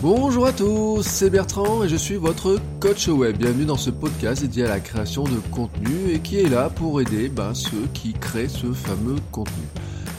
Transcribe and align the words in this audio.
Bonjour 0.00 0.46
à 0.46 0.52
tous, 0.52 1.02
c'est 1.02 1.28
Bertrand 1.28 1.82
et 1.82 1.88
je 1.88 1.96
suis 1.96 2.14
votre 2.14 2.60
coach 2.78 3.08
web. 3.08 3.36
Bienvenue 3.36 3.64
dans 3.64 3.76
ce 3.76 3.90
podcast 3.90 4.42
dédié 4.42 4.64
à 4.64 4.68
la 4.68 4.78
création 4.78 5.24
de 5.24 5.40
contenu 5.50 6.12
et 6.12 6.20
qui 6.20 6.36
est 6.36 6.48
là 6.48 6.70
pour 6.70 7.00
aider 7.00 7.28
ben, 7.28 7.52
ceux 7.52 7.88
qui 7.94 8.12
créent 8.12 8.48
ce 8.48 8.72
fameux 8.72 9.16
contenu. 9.32 9.64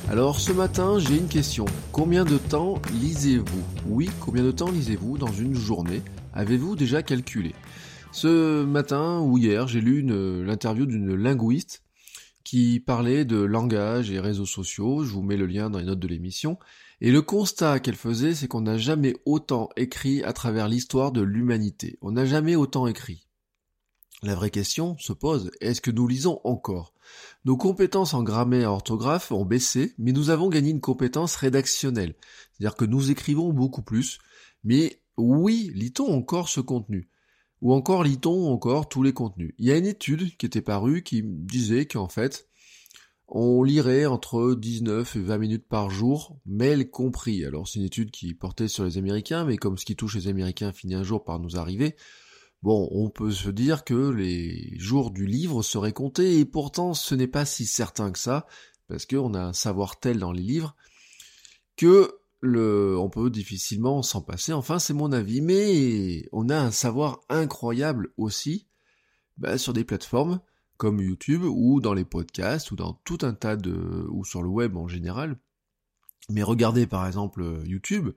Alors 0.10 0.42
ce 0.42 0.52
matin, 0.52 1.00
j'ai 1.00 1.16
une 1.16 1.30
question. 1.30 1.64
Combien 1.94 2.26
de 2.26 2.38
temps 2.38 2.82
lisez-vous? 3.00 3.64
Oui, 3.88 4.10
combien 4.20 4.44
de 4.44 4.52
temps 4.52 4.70
lisez-vous 4.70 5.18
dans 5.18 5.32
une 5.32 5.56
journée? 5.56 6.02
Avez-vous 6.34 6.76
déjà 6.76 7.02
calculé? 7.02 7.56
Ce 8.12 8.66
matin 8.66 9.22
ou 9.22 9.38
hier, 9.38 9.70
j'ai 9.70 9.80
lu 9.80 10.02
l'interview 10.46 10.88
d'une 10.88 11.16
linguiste 11.16 11.84
qui 12.44 12.82
parlait 12.82 13.24
de 13.24 13.38
langage 13.38 14.12
et 14.12 14.20
réseaux 14.20 14.46
sociaux. 14.46 15.06
Je 15.06 15.14
vous 15.14 15.22
mets 15.22 15.38
le 15.38 15.46
lien 15.46 15.70
dans 15.70 15.80
les 15.80 15.86
notes 15.86 16.00
de 16.00 16.08
l'émission. 16.10 16.58
Et 17.02 17.12
le 17.12 17.22
constat 17.22 17.80
qu'elle 17.80 17.96
faisait, 17.96 18.36
c'est 18.36 18.48
qu'on 18.48 18.62
n'a 18.62 18.78
jamais 18.78 19.16
autant 19.26 19.70
écrit 19.78 20.22
à 20.24 20.34
travers 20.34 20.68
l'histoire 20.68 21.12
de 21.12 21.22
l'humanité. 21.22 21.98
On 22.02 22.12
n'a 22.12 22.26
jamais 22.26 22.56
autant 22.56 22.88
écrit. 22.88 23.26
La 24.22 24.36
vraie 24.36 24.50
question 24.50 24.98
se 24.98 25.14
pose, 25.14 25.50
est-ce 25.62 25.80
que 25.80 25.92
nous 25.92 26.06
lisons 26.06 26.42
encore? 26.44 26.94
Nos 27.46 27.56
compétences 27.56 28.14
en 28.14 28.22
grammaire 28.22 28.64
et 28.64 28.66
orthographe 28.66 29.32
ont 29.32 29.46
baissé, 29.46 29.94
mais 29.98 30.12
nous 30.12 30.30
avons 30.30 30.50
gagné 30.50 30.72
une 30.72 30.82
compétence 30.82 31.38
rédactionnelle. 31.38 32.16
C'est-à-dire 32.52 32.76
que 32.76 32.84
nous 32.84 33.12
écrivons 33.12 33.54
beaucoup 33.54 33.82
plus, 33.82 34.20
mais 34.66 35.02
oui, 35.16 35.72
lit-on 35.74 36.14
encore 36.14 36.50
ce 36.50 36.60
contenu? 36.60 37.10
Ou 37.62 37.74
encore 37.74 38.04
lit-on 38.04 38.52
encore 38.52 38.90
tous 38.90 39.04
les 39.04 39.14
contenus? 39.14 39.54
Il 39.58 39.68
y 39.68 39.72
a 39.72 39.78
une 39.78 39.86
étude 39.86 40.36
qui 40.36 40.46
était 40.46 40.62
parue 40.62 41.02
qui 41.02 41.24
disait 41.24 41.86
qu'en 41.86 42.10
fait, 42.10 42.49
on 43.32 43.64
lirait 43.64 44.06
entre 44.06 44.56
19 44.56 45.16
et 45.16 45.20
20 45.20 45.38
minutes 45.38 45.68
par 45.68 45.90
jour, 45.90 46.40
mail 46.46 46.90
compris. 46.90 47.46
Alors 47.46 47.68
c'est 47.68 47.80
une 47.80 47.86
étude 47.86 48.12
qui 48.12 48.34
portait 48.34 48.68
sur 48.68 48.84
les 48.84 48.98
Américains, 48.98 49.46
mais 49.46 49.58
comme 49.58 49.78
ce 49.78 49.86
qui 49.86 49.96
touche 49.96 50.16
les 50.16 50.28
Américains 50.28 50.74
finit 50.74 50.96
un 50.96 51.04
jour 51.04 51.24
par 51.24 51.40
nous 51.40 51.58
arriver, 51.58 51.96
bon, 52.64 52.90
on 52.92 53.10
peut 53.10 53.32
se 53.32 53.50
dire 53.50 53.84
que 53.84 54.10
les 54.10 54.78
jours 54.80 55.12
du 55.12 55.28
livre 55.28 55.62
seraient 55.62 55.94
comptés, 55.94 56.40
et 56.40 56.46
pourtant 56.46 56.94
ce 56.94 57.14
n'est 57.14 57.28
pas 57.28 57.46
si 57.46 57.66
certain 57.66 58.12
que 58.12 58.20
ça, 58.20 58.48
parce 58.88 59.06
qu'on 59.06 59.34
a 59.36 59.42
un 59.42 59.54
savoir 59.54 60.00
tel 60.00 60.18
dans 60.18 60.32
les 60.32 60.42
livres, 60.42 60.76
que 61.78 62.16
le, 62.42 62.98
on 62.98 63.10
peut 63.10 63.30
difficilement 63.30 64.02
s'en 64.02 64.22
passer, 64.22 64.54
enfin 64.54 64.80
c'est 64.80 64.94
mon 64.94 65.12
avis, 65.12 65.42
mais 65.42 66.28
on 66.32 66.50
a 66.50 66.58
un 66.58 66.72
savoir 66.72 67.22
incroyable 67.30 68.12
aussi, 68.18 68.68
bah, 69.38 69.58
sur 69.58 69.74
des 69.74 69.84
plateformes, 69.84 70.42
comme 70.80 71.02
YouTube 71.02 71.44
ou 71.44 71.82
dans 71.82 71.94
les 71.94 72.06
podcasts 72.06 72.72
ou 72.72 72.78
dans 72.78 72.94
tout 73.04 73.18
un 73.24 73.34
tas 73.34 73.58
de 73.58 74.08
ou 74.10 74.24
sur 74.24 74.42
le 74.42 74.48
web 74.48 74.78
en 74.78 74.88
général. 74.88 75.38
Mais 76.30 76.42
regardez 76.42 76.88
par 76.88 77.06
exemple 77.06 77.62
YouTube, 77.66 78.12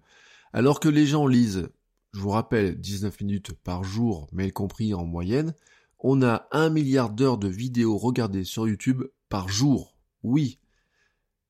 alors 0.52 0.78
que 0.78 0.88
les 0.88 1.04
gens 1.04 1.26
lisent, 1.26 1.68
je 2.12 2.20
vous 2.20 2.30
rappelle, 2.30 2.80
19 2.80 3.20
minutes 3.20 3.52
par 3.52 3.82
jour, 3.82 4.28
mail 4.32 4.52
compris 4.52 4.94
en 4.94 5.04
moyenne, 5.04 5.54
on 5.98 6.22
a 6.22 6.46
un 6.52 6.70
milliard 6.70 7.10
d'heures 7.10 7.38
de 7.38 7.48
vidéos 7.48 7.98
regardées 7.98 8.44
sur 8.44 8.68
YouTube 8.68 9.02
par 9.28 9.48
jour. 9.48 9.96
Oui, 10.22 10.60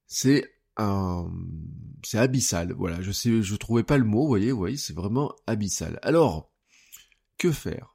c'est 0.06 0.50
un, 0.78 1.30
c'est 2.02 2.18
abyssal. 2.18 2.72
Voilà, 2.72 3.02
je 3.02 3.12
sais, 3.12 3.42
je 3.42 3.56
trouvais 3.56 3.82
pas 3.82 3.98
le 3.98 4.04
mot. 4.04 4.22
Vous 4.22 4.28
voyez, 4.28 4.50
vous 4.50 4.58
voyez, 4.58 4.78
c'est 4.78 4.94
vraiment 4.94 5.34
abyssal. 5.46 5.98
Alors, 6.02 6.50
que 7.36 7.52
faire? 7.52 7.91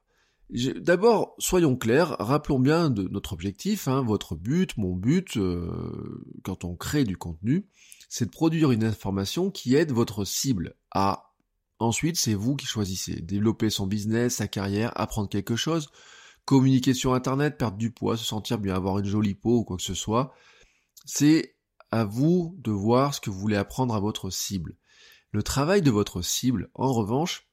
D'abord, 0.49 1.35
soyons 1.39 1.75
clairs, 1.75 2.15
rappelons 2.19 2.59
bien 2.59 2.89
de 2.89 3.03
notre 3.09 3.33
objectif, 3.33 3.87
hein, 3.87 4.01
votre 4.01 4.35
but, 4.35 4.77
mon 4.77 4.95
but, 4.95 5.35
euh, 5.35 6.23
quand 6.43 6.63
on 6.63 6.75
crée 6.75 7.03
du 7.03 7.17
contenu, 7.17 7.67
c'est 8.07 8.25
de 8.25 8.31
produire 8.31 8.71
une 8.71 8.85
information 8.85 9.51
qui 9.51 9.75
aide 9.75 9.91
votre 9.91 10.23
cible 10.23 10.75
à... 10.91 11.33
Ensuite, 11.79 12.17
c'est 12.17 12.33
vous 12.33 12.55
qui 12.55 12.65
choisissez. 12.65 13.21
Développer 13.21 13.69
son 13.69 13.85
business, 13.85 14.37
sa 14.37 14.47
carrière, 14.47 14.91
apprendre 14.95 15.29
quelque 15.29 15.55
chose, 15.55 15.89
communiquer 16.45 16.93
sur 16.93 17.13
Internet, 17.13 17.57
perdre 17.57 17.77
du 17.77 17.91
poids, 17.91 18.17
se 18.17 18.23
sentir 18.25 18.57
bien, 18.57 18.73
avoir 18.73 18.97
une 18.97 19.05
jolie 19.05 19.35
peau 19.35 19.57
ou 19.57 19.63
quoi 19.63 19.77
que 19.77 19.83
ce 19.83 19.93
soit. 19.93 20.33
C'est 21.05 21.55
à 21.91 22.05
vous 22.05 22.55
de 22.59 22.71
voir 22.71 23.13
ce 23.13 23.21
que 23.21 23.29
vous 23.29 23.39
voulez 23.39 23.57
apprendre 23.57 23.93
à 23.93 23.99
votre 23.99 24.29
cible. 24.29 24.75
Le 25.31 25.43
travail 25.43 25.81
de 25.81 25.91
votre 25.91 26.21
cible, 26.21 26.69
en 26.73 26.93
revanche, 26.93 27.47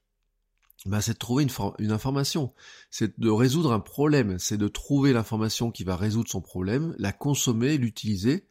bah, 0.87 1.01
c'est 1.01 1.15
de 1.15 1.19
trouver 1.19 1.45
une, 1.45 1.51
une 1.79 1.93
information, 1.93 2.53
c'est 2.91 3.19
de 3.19 3.31
résoudre 3.31 3.73
un 3.73 3.81
problème, 3.81 4.39
c'est 4.39 4.59
de 4.59 4.69
trouver 4.69 5.13
l'information 5.13 5.71
qui 5.71 5.85
va 5.85 5.97
résoudre 5.97 6.29
son 6.29 6.43
problème, 6.43 6.95
la 6.99 7.13
consommer, 7.13 7.79
l'utiliser, 7.79 8.47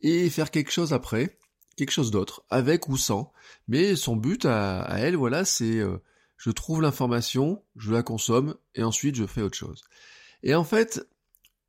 et 0.00 0.30
faire 0.30 0.50
quelque 0.50 0.70
chose 0.70 0.92
après, 0.92 1.38
quelque 1.76 1.90
chose 1.90 2.10
d'autre, 2.10 2.44
avec 2.50 2.88
ou 2.88 2.96
sans. 2.96 3.32
Mais 3.68 3.96
son 3.96 4.16
but 4.16 4.44
à, 4.46 4.86
elle, 4.98 5.16
voilà, 5.16 5.44
c'est 5.44 5.78
euh, 5.78 5.98
je 6.36 6.50
trouve 6.50 6.82
l'information, 6.82 7.62
je 7.76 7.92
la 7.92 8.02
consomme, 8.02 8.54
et 8.74 8.82
ensuite 8.82 9.16
je 9.16 9.26
fais 9.26 9.42
autre 9.42 9.56
chose. 9.56 9.82
Et 10.42 10.54
en 10.54 10.64
fait, 10.64 11.06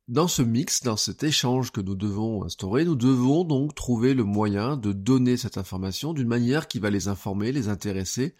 dans 0.08 0.28
ce 0.28 0.42
mix, 0.42 0.82
dans 0.82 0.96
cet 0.96 1.24
échange 1.24 1.72
que 1.72 1.80
nous 1.80 1.94
devons 1.94 2.44
instaurer, 2.44 2.84
nous 2.84 2.94
devons 2.94 3.44
donc 3.44 3.74
trouver 3.74 4.14
le 4.14 4.24
moyen 4.24 4.76
de 4.76 4.92
donner 4.92 5.36
cette 5.36 5.58
information 5.58 6.12
d'une 6.12 6.28
manière 6.28 6.68
qui 6.68 6.78
va 6.78 6.90
les 6.90 7.08
informer, 7.08 7.52
les 7.52 7.68
intéresser, 7.68 8.34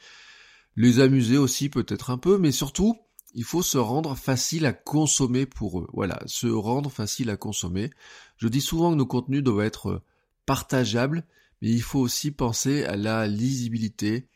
les 0.77 1.01
amuser 1.01 1.39
aussi 1.39 1.69
peut-être 1.69 2.11
un 2.11 2.19
peu, 2.19 2.39
mais 2.39 2.53
surtout, 2.53 2.97
il 3.35 3.45
faut 3.45 3.63
se 3.63 3.79
rendre 3.79 4.17
facile 4.17 4.67
à 4.67 4.73
consommer 4.73 5.47
pour 5.47 5.81
eux. 5.81 5.89
Voilà, 5.93 6.23
se 6.27 6.47
rendre 6.47 6.91
facile 6.91 7.31
à 7.31 7.37
consommer. 7.37 7.91
Je 8.37 8.49
dis 8.49 8.61
souvent 8.61 8.93
que 8.93 8.97
nos 8.97 9.07
contenus 9.07 9.43
doivent 9.43 9.67
être 9.67 10.03
partageables, 10.47 11.27
mais 11.61 11.71
il 11.71 11.83
faut 11.83 12.01
aussi 12.01 12.31
penser 12.31 12.85
à 12.85 12.97
la 12.97 13.27
lisibilité. 13.27 14.29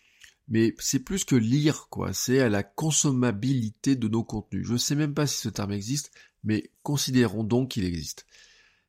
Mais 0.49 0.75
c'est 0.79 0.99
plus 0.99 1.25
que 1.25 1.37
lire, 1.37 1.87
quoi. 1.91 2.13
C'est 2.13 2.41
à 2.41 2.49
la 2.49 2.63
consommabilité 2.63 3.95
de 3.95 4.09
nos 4.09 4.25
contenus. 4.25 4.67
Je 4.67 4.73
ne 4.73 4.79
sais 4.79 4.97
même 4.97 5.15
pas 5.15 5.27
si 5.27 5.39
ce 5.39 5.49
terme 5.49 5.73
existe, 5.73 6.11
mais 6.43 6.71
considérons 6.83 7.45
donc 7.45 7.71
qu'il 7.71 7.85
existe. 7.85 8.27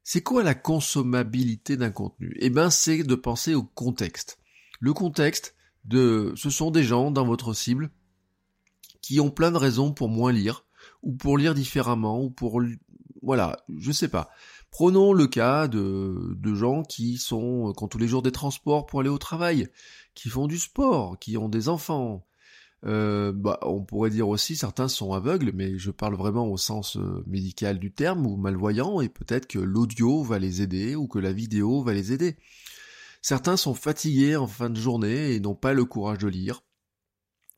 C'est 0.03 0.23
quoi 0.23 0.43
la 0.43 0.55
consommabilité 0.55 1.77
d'un 1.77 1.91
contenu? 1.91 2.35
Eh 2.39 2.49
ben, 2.49 2.69
c'est 2.69 3.03
de 3.03 3.15
penser 3.15 3.53
au 3.53 3.63
contexte. 3.63 4.39
Le 4.79 4.93
contexte, 4.93 5.55
de, 5.85 6.33
ce 6.35 6.49
sont 6.49 6.71
des 6.71 6.83
gens 6.83 7.11
dans 7.11 7.25
votre 7.25 7.53
cible 7.53 7.91
qui 9.01 9.19
ont 9.19 9.31
plein 9.31 9.51
de 9.51 9.57
raisons 9.57 9.91
pour 9.91 10.09
moins 10.09 10.31
lire, 10.31 10.65
ou 11.01 11.13
pour 11.13 11.37
lire 11.37 11.53
différemment, 11.53 12.23
ou 12.23 12.29
pour, 12.29 12.61
voilà, 13.21 13.57
je 13.77 13.91
sais 13.91 14.07
pas. 14.07 14.29
Prenons 14.69 15.11
le 15.11 15.27
cas 15.27 15.67
de, 15.67 16.35
de 16.37 16.55
gens 16.55 16.83
qui 16.83 17.17
sont, 17.17 17.73
qui 17.75 17.83
ont 17.83 17.87
tous 17.87 17.97
les 17.97 18.07
jours 18.07 18.21
des 18.21 18.31
transports 18.31 18.85
pour 18.85 19.01
aller 19.01 19.09
au 19.09 19.17
travail, 19.17 19.67
qui 20.13 20.29
font 20.29 20.47
du 20.47 20.57
sport, 20.57 21.19
qui 21.19 21.37
ont 21.37 21.49
des 21.49 21.67
enfants. 21.67 22.25
Euh, 22.85 23.31
bah, 23.31 23.59
on 23.61 23.83
pourrait 23.83 24.09
dire 24.09 24.27
aussi 24.27 24.55
certains 24.55 24.87
sont 24.87 25.13
aveugles, 25.13 25.51
mais 25.53 25.77
je 25.77 25.91
parle 25.91 26.15
vraiment 26.15 26.47
au 26.47 26.57
sens 26.57 26.97
euh, 26.97 27.23
médical 27.27 27.79
du 27.79 27.91
terme, 27.91 28.25
ou 28.25 28.37
malvoyants, 28.37 29.01
et 29.01 29.09
peut-être 29.09 29.47
que 29.47 29.59
l'audio 29.59 30.23
va 30.23 30.39
les 30.39 30.61
aider, 30.61 30.95
ou 30.95 31.07
que 31.07 31.19
la 31.19 31.33
vidéo 31.33 31.83
va 31.83 31.93
les 31.93 32.13
aider. 32.13 32.37
Certains 33.21 33.57
sont 33.57 33.73
fatigués 33.73 34.35
en 34.35 34.47
fin 34.47 34.69
de 34.69 34.79
journée 34.79 35.33
et 35.33 35.39
n'ont 35.39 35.55
pas 35.55 35.73
le 35.73 35.85
courage 35.85 36.19
de 36.19 36.27
lire. 36.27 36.63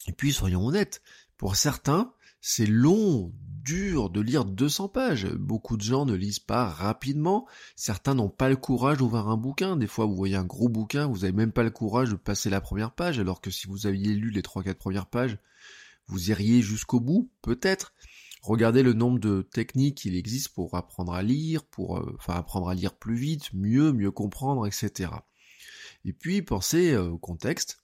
Et 0.07 0.11
puis, 0.11 0.33
soyons 0.33 0.65
honnêtes, 0.65 1.01
pour 1.37 1.55
certains, 1.55 2.13
c'est 2.41 2.65
long, 2.65 3.31
dur 3.63 4.09
de 4.09 4.19
lire 4.19 4.43
200 4.43 4.89
pages. 4.89 5.27
Beaucoup 5.27 5.77
de 5.77 5.81
gens 5.81 6.05
ne 6.05 6.13
lisent 6.13 6.39
pas 6.39 6.65
rapidement. 6.65 7.47
Certains 7.75 8.13
n'ont 8.13 8.29
pas 8.29 8.49
le 8.49 8.57
courage 8.57 8.97
d'ouvrir 8.97 9.29
un 9.29 9.37
bouquin. 9.37 9.77
Des 9.77 9.87
fois, 9.87 10.05
vous 10.05 10.15
voyez 10.15 10.35
un 10.35 10.43
gros 10.43 10.67
bouquin, 10.67 11.07
vous 11.07 11.19
n'avez 11.19 11.31
même 11.31 11.53
pas 11.53 11.63
le 11.63 11.71
courage 11.71 12.09
de 12.09 12.15
passer 12.15 12.49
la 12.49 12.59
première 12.59 12.91
page, 12.91 13.19
alors 13.19 13.39
que 13.39 13.49
si 13.49 13.67
vous 13.67 13.87
aviez 13.87 14.13
lu 14.13 14.29
les 14.29 14.41
3-4 14.41 14.73
premières 14.73 15.05
pages, 15.05 15.37
vous 16.07 16.29
iriez 16.29 16.61
jusqu'au 16.61 16.99
bout, 16.99 17.31
peut-être. 17.41 17.93
Regardez 18.41 18.83
le 18.83 18.91
nombre 18.91 19.19
de 19.19 19.41
techniques 19.41 19.99
qu'il 19.99 20.17
existe 20.17 20.49
pour 20.49 20.75
apprendre 20.75 21.13
à 21.13 21.23
lire, 21.23 21.63
pour 21.63 21.97
euh, 21.97 22.15
enfin 22.19 22.33
apprendre 22.33 22.67
à 22.67 22.75
lire 22.75 22.93
plus 22.93 23.15
vite, 23.15 23.53
mieux, 23.53 23.93
mieux 23.93 24.11
comprendre, 24.11 24.67
etc. 24.67 25.11
Et 26.05 26.13
puis 26.13 26.41
pensez 26.41 26.93
euh, 26.93 27.09
au 27.09 27.17
contexte. 27.17 27.83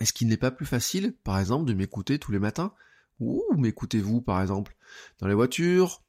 Est-ce 0.00 0.12
qu'il 0.12 0.28
n'est 0.28 0.36
pas 0.36 0.50
plus 0.50 0.66
facile, 0.66 1.14
par 1.24 1.38
exemple, 1.38 1.66
de 1.66 1.74
m'écouter 1.74 2.18
tous 2.18 2.32
les 2.32 2.38
matins? 2.38 2.74
Ou 3.18 3.42
m'écoutez-vous, 3.56 4.20
par 4.20 4.42
exemple, 4.42 4.76
dans 5.18 5.26
les 5.26 5.34
voitures 5.34 6.02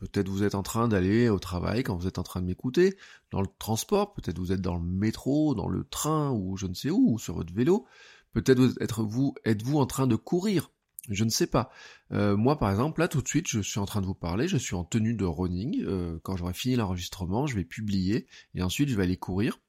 Peut-être 0.00 0.30
vous 0.30 0.44
êtes 0.44 0.54
en 0.54 0.62
train 0.62 0.88
d'aller 0.88 1.28
au 1.28 1.38
travail 1.38 1.82
quand 1.82 1.94
vous 1.94 2.06
êtes 2.06 2.18
en 2.18 2.22
train 2.22 2.40
de 2.40 2.46
m'écouter, 2.46 2.96
dans 3.30 3.42
le 3.42 3.48
transport, 3.58 4.14
peut-être 4.14 4.38
vous 4.38 4.50
êtes 4.50 4.62
dans 4.62 4.78
le 4.78 4.82
métro, 4.82 5.54
dans 5.54 5.68
le 5.68 5.84
train, 5.84 6.30
ou 6.30 6.56
je 6.56 6.66
ne 6.66 6.72
sais 6.72 6.88
où, 6.88 7.12
ou 7.12 7.18
sur 7.18 7.34
votre 7.34 7.52
vélo. 7.52 7.86
Peut-être 8.32 8.80
êtes-vous 8.80 9.34
êtes-vous 9.44 9.78
en 9.78 9.84
train 9.84 10.06
de 10.06 10.16
courir? 10.16 10.70
Je 11.10 11.22
ne 11.22 11.28
sais 11.28 11.46
pas. 11.46 11.70
Euh, 12.12 12.34
moi, 12.34 12.58
par 12.58 12.70
exemple, 12.70 13.00
là, 13.00 13.08
tout 13.08 13.20
de 13.20 13.28
suite, 13.28 13.46
je 13.46 13.60
suis 13.60 13.78
en 13.78 13.84
train 13.84 14.00
de 14.00 14.06
vous 14.06 14.14
parler, 14.14 14.48
je 14.48 14.56
suis 14.56 14.74
en 14.74 14.84
tenue 14.84 15.12
de 15.12 15.24
running. 15.26 15.84
Euh, 15.84 16.18
quand 16.22 16.34
j'aurai 16.34 16.54
fini 16.54 16.76
l'enregistrement, 16.76 17.46
je 17.46 17.56
vais 17.56 17.64
publier, 17.64 18.26
et 18.54 18.62
ensuite, 18.62 18.88
je 18.88 18.96
vais 18.96 19.02
aller 19.02 19.18
courir. 19.18 19.60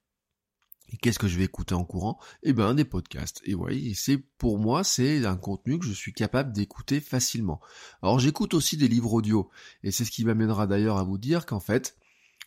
Et 0.91 0.97
qu'est-ce 0.97 1.19
que 1.19 1.27
je 1.27 1.38
vais 1.38 1.45
écouter 1.45 1.73
en 1.73 1.85
courant? 1.85 2.19
Eh 2.43 2.53
ben, 2.53 2.73
des 2.73 2.85
podcasts. 2.85 3.41
Et 3.45 3.55
oui, 3.55 3.95
c'est 3.95 4.17
pour 4.17 4.59
moi, 4.59 4.83
c'est 4.83 5.25
un 5.25 5.38
contenu 5.38 5.79
que 5.79 5.85
je 5.85 5.93
suis 5.93 6.13
capable 6.13 6.51
d'écouter 6.51 6.99
facilement. 6.99 7.61
Alors, 8.01 8.19
j'écoute 8.19 8.53
aussi 8.53 8.77
des 8.77 8.88
livres 8.88 9.13
audio, 9.13 9.49
et 9.83 9.91
c'est 9.91 10.05
ce 10.05 10.11
qui 10.11 10.25
m'amènera 10.25 10.67
d'ailleurs 10.67 10.97
à 10.97 11.03
vous 11.03 11.17
dire 11.17 11.45
qu'en 11.45 11.61
fait, 11.61 11.97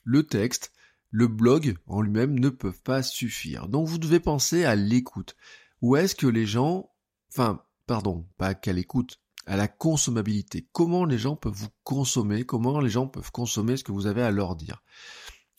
le 0.04 0.26
texte, 0.26 0.72
le 1.10 1.26
blog 1.26 1.76
en 1.86 2.02
lui-même 2.02 2.38
ne 2.38 2.50
peuvent 2.50 2.82
pas 2.82 3.02
suffire. 3.02 3.68
Donc, 3.68 3.88
vous 3.88 3.98
devez 3.98 4.20
penser 4.20 4.64
à 4.64 4.74
l'écoute. 4.74 5.36
Où 5.80 5.96
est-ce 5.96 6.14
que 6.14 6.26
les 6.26 6.46
gens, 6.46 6.90
enfin, 7.30 7.62
pardon, 7.86 8.26
pas 8.36 8.54
qu'à 8.54 8.72
l'écoute, 8.72 9.20
à 9.46 9.56
la 9.56 9.68
consommabilité. 9.68 10.66
Comment 10.72 11.04
les 11.04 11.18
gens 11.18 11.36
peuvent 11.36 11.52
vous 11.52 11.68
consommer, 11.82 12.44
comment 12.44 12.80
les 12.80 12.90
gens 12.90 13.06
peuvent 13.06 13.30
consommer 13.30 13.76
ce 13.76 13.84
que 13.84 13.92
vous 13.92 14.06
avez 14.06 14.22
à 14.22 14.30
leur 14.30 14.56
dire? 14.56 14.82